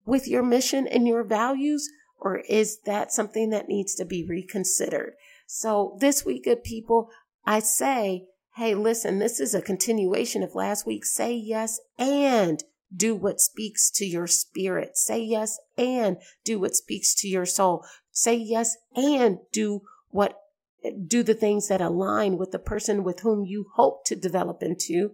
with 0.06 0.28
your 0.28 0.44
mission 0.44 0.86
and 0.86 1.08
your 1.08 1.24
values? 1.24 1.90
Or 2.20 2.40
is 2.40 2.80
that 2.82 3.14
something 3.14 3.52
that 3.52 3.70
needs 3.70 3.96
to 3.96 4.06
be 4.06 4.26
reconsidered? 4.28 5.14
So 5.48 5.98
this 6.02 6.26
week, 6.26 6.44
good 6.44 6.66
people, 6.66 7.10
I 7.46 7.60
say 7.60 8.26
Hey, 8.56 8.76
listen, 8.76 9.20
this 9.20 9.40
is 9.40 9.56
a 9.56 9.62
continuation 9.62 10.44
of 10.44 10.56
last 10.56 10.86
week. 10.86 11.06
Say 11.06 11.34
yes 11.34 11.80
and 11.98 12.62
do 12.96 13.16
what 13.16 13.40
speaks 13.40 13.90
to 13.92 14.06
your 14.06 14.28
spirit. 14.28 14.98
Say 14.98 15.22
yes 15.22 15.60
and 15.78 16.18
do 16.44 16.60
what 16.60 16.76
speaks 16.76 17.16
to 17.16 17.28
your 17.28 17.46
soul. 17.46 17.86
Say 18.12 18.36
yes 18.36 18.78
and 18.96 19.40
do 19.52 19.82
what 20.10 20.38
do 21.08 21.24
the 21.24 21.34
things 21.34 21.68
that 21.68 21.82
align 21.82 22.38
with 22.38 22.52
the 22.52 22.60
person 22.60 23.04
with 23.04 23.20
whom 23.22 23.46
you 23.46 23.68
hope 23.76 24.04
to 24.06 24.16
develop 24.16 24.64
into, 24.64 25.12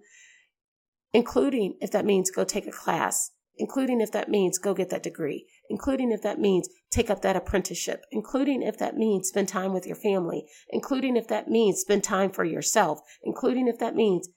including 1.13 1.75
if 1.81 1.91
that 1.91 2.05
means 2.05 2.31
go 2.31 2.43
take 2.43 2.67
a 2.67 2.71
class, 2.71 3.31
including 3.57 3.99
if 3.99 4.11
that 4.11 4.29
means 4.29 4.57
go 4.57 4.73
get 4.73 4.89
that 4.89 5.03
degree, 5.03 5.45
including 5.69 6.11
if 6.11 6.21
that 6.21 6.39
means 6.39 6.69
take 6.89 7.09
up 7.09 7.21
that 7.21 7.35
apprenticeship, 7.35 8.03
including 8.11 8.61
if 8.61 8.77
that 8.77 8.95
means 8.95 9.27
spend 9.27 9.49
time 9.49 9.73
with 9.73 9.85
your 9.85 9.95
family, 9.95 10.45
including 10.69 11.17
if 11.17 11.27
that 11.27 11.49
means 11.49 11.81
spend 11.81 12.03
time 12.03 12.31
for 12.31 12.45
yourself, 12.45 12.99
including 13.23 13.67
if 13.67 13.77
that 13.79 13.95
means 13.95 14.29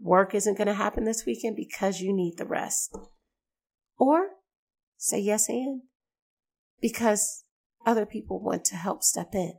work 0.00 0.34
isn't 0.34 0.58
going 0.58 0.68
to 0.68 0.74
happen 0.74 1.04
this 1.04 1.24
weekend 1.26 1.56
because 1.56 2.00
you 2.00 2.12
need 2.12 2.36
the 2.36 2.44
rest. 2.44 2.96
Or 3.98 4.30
say 4.96 5.20
yes 5.20 5.48
and 5.48 5.82
because 6.80 7.44
other 7.86 8.06
people 8.06 8.40
want 8.40 8.64
to 8.66 8.76
help 8.76 9.02
step 9.02 9.34
in. 9.34 9.54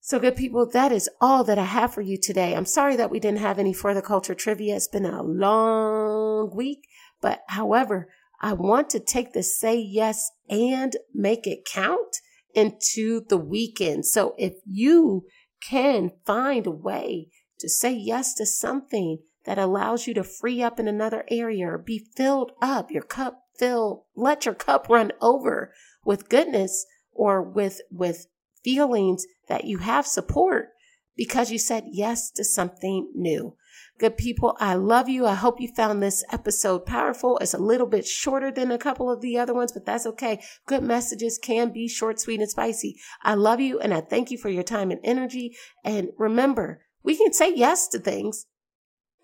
So, 0.00 0.18
good 0.18 0.36
people, 0.36 0.66
that 0.70 0.90
is 0.90 1.10
all 1.20 1.44
that 1.44 1.58
I 1.58 1.64
have 1.64 1.92
for 1.92 2.00
you 2.00 2.16
today. 2.16 2.54
I'm 2.54 2.64
sorry 2.64 2.96
that 2.96 3.10
we 3.10 3.20
didn't 3.20 3.40
have 3.40 3.58
any 3.58 3.74
further 3.74 4.00
culture 4.00 4.34
trivia. 4.34 4.76
It's 4.76 4.88
been 4.88 5.04
a 5.04 5.22
long 5.22 6.54
week. 6.54 6.88
But 7.20 7.42
however, 7.48 8.08
I 8.40 8.52
want 8.52 8.88
to 8.90 9.00
take 9.00 9.32
the 9.32 9.42
say 9.42 9.76
yes 9.78 10.30
and 10.48 10.96
make 11.12 11.46
it 11.46 11.68
count 11.70 12.16
into 12.54 13.24
the 13.28 13.36
weekend. 13.36 14.06
So 14.06 14.34
if 14.38 14.54
you 14.64 15.26
can 15.60 16.12
find 16.24 16.66
a 16.66 16.70
way 16.70 17.28
to 17.58 17.68
say 17.68 17.92
yes 17.92 18.34
to 18.34 18.46
something 18.46 19.18
that 19.44 19.58
allows 19.58 20.06
you 20.06 20.14
to 20.14 20.24
free 20.24 20.62
up 20.62 20.78
in 20.78 20.88
another 20.88 21.24
area 21.28 21.66
or 21.66 21.78
be 21.78 21.98
filled 21.98 22.52
up, 22.60 22.90
your 22.90 23.02
cup 23.02 23.44
fill, 23.58 24.06
let 24.14 24.44
your 24.44 24.54
cup 24.54 24.88
run 24.88 25.12
over 25.20 25.72
with 26.04 26.28
goodness 26.28 26.86
or 27.12 27.42
with, 27.42 27.80
with 27.90 28.26
feelings 28.62 29.26
that 29.48 29.64
you 29.64 29.78
have 29.78 30.06
support 30.06 30.68
because 31.16 31.50
you 31.50 31.58
said 31.58 31.84
yes 31.90 32.30
to 32.30 32.44
something 32.44 33.10
new. 33.14 33.56
Good 33.98 34.16
people, 34.16 34.56
I 34.60 34.74
love 34.74 35.08
you. 35.08 35.26
I 35.26 35.34
hope 35.34 35.60
you 35.60 35.68
found 35.74 36.00
this 36.00 36.22
episode 36.30 36.86
powerful. 36.86 37.36
It's 37.38 37.54
a 37.54 37.58
little 37.58 37.88
bit 37.88 38.06
shorter 38.06 38.52
than 38.52 38.70
a 38.70 38.78
couple 38.78 39.10
of 39.10 39.20
the 39.20 39.36
other 39.38 39.52
ones, 39.52 39.72
but 39.72 39.84
that's 39.84 40.06
okay. 40.06 40.40
Good 40.66 40.84
messages 40.84 41.36
can 41.36 41.72
be 41.72 41.88
short, 41.88 42.20
sweet, 42.20 42.40
and 42.40 42.48
spicy. 42.48 42.96
I 43.22 43.34
love 43.34 43.60
you 43.60 43.80
and 43.80 43.92
I 43.92 44.00
thank 44.00 44.30
you 44.30 44.38
for 44.38 44.50
your 44.50 44.62
time 44.62 44.92
and 44.92 45.00
energy. 45.02 45.56
And 45.84 46.10
remember, 46.16 46.82
we 47.08 47.16
can 47.16 47.32
say 47.32 47.54
yes 47.54 47.88
to 47.88 47.98
things 47.98 48.44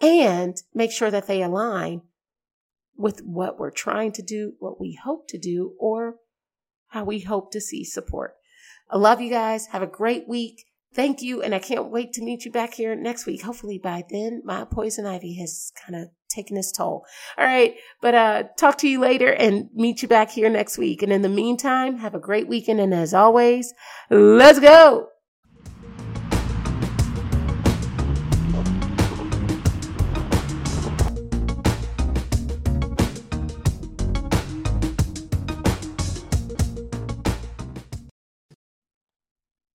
and 0.00 0.56
make 0.72 0.90
sure 0.90 1.10
that 1.10 1.26
they 1.26 1.42
align 1.42 2.00
with 2.96 3.20
what 3.20 3.58
we're 3.58 3.70
trying 3.70 4.10
to 4.12 4.22
do, 4.22 4.54
what 4.58 4.80
we 4.80 4.98
hope 5.04 5.28
to 5.28 5.38
do, 5.38 5.74
or 5.78 6.14
how 6.88 7.04
we 7.04 7.20
hope 7.20 7.52
to 7.52 7.60
see 7.60 7.84
support. 7.84 8.36
I 8.90 8.96
love 8.96 9.20
you 9.20 9.28
guys. 9.28 9.66
Have 9.66 9.82
a 9.82 9.86
great 9.86 10.26
week. 10.26 10.64
Thank 10.94 11.20
you. 11.20 11.42
And 11.42 11.54
I 11.54 11.58
can't 11.58 11.90
wait 11.90 12.14
to 12.14 12.22
meet 12.22 12.46
you 12.46 12.50
back 12.50 12.72
here 12.72 12.94
next 12.94 13.26
week. 13.26 13.42
Hopefully 13.42 13.76
by 13.76 14.02
then 14.08 14.40
my 14.46 14.64
poison 14.64 15.04
ivy 15.04 15.34
has 15.40 15.70
kind 15.84 15.94
of 15.94 16.08
taken 16.30 16.56
its 16.56 16.72
toll. 16.72 17.04
All 17.36 17.44
right. 17.44 17.74
But, 18.00 18.14
uh, 18.14 18.42
talk 18.56 18.78
to 18.78 18.88
you 18.88 18.98
later 18.98 19.30
and 19.30 19.68
meet 19.74 20.00
you 20.00 20.08
back 20.08 20.30
here 20.30 20.48
next 20.48 20.78
week. 20.78 21.02
And 21.02 21.12
in 21.12 21.20
the 21.20 21.28
meantime, 21.28 21.98
have 21.98 22.14
a 22.14 22.18
great 22.18 22.48
weekend. 22.48 22.80
And 22.80 22.94
as 22.94 23.12
always, 23.12 23.74
let's 24.08 24.58
go. 24.58 25.10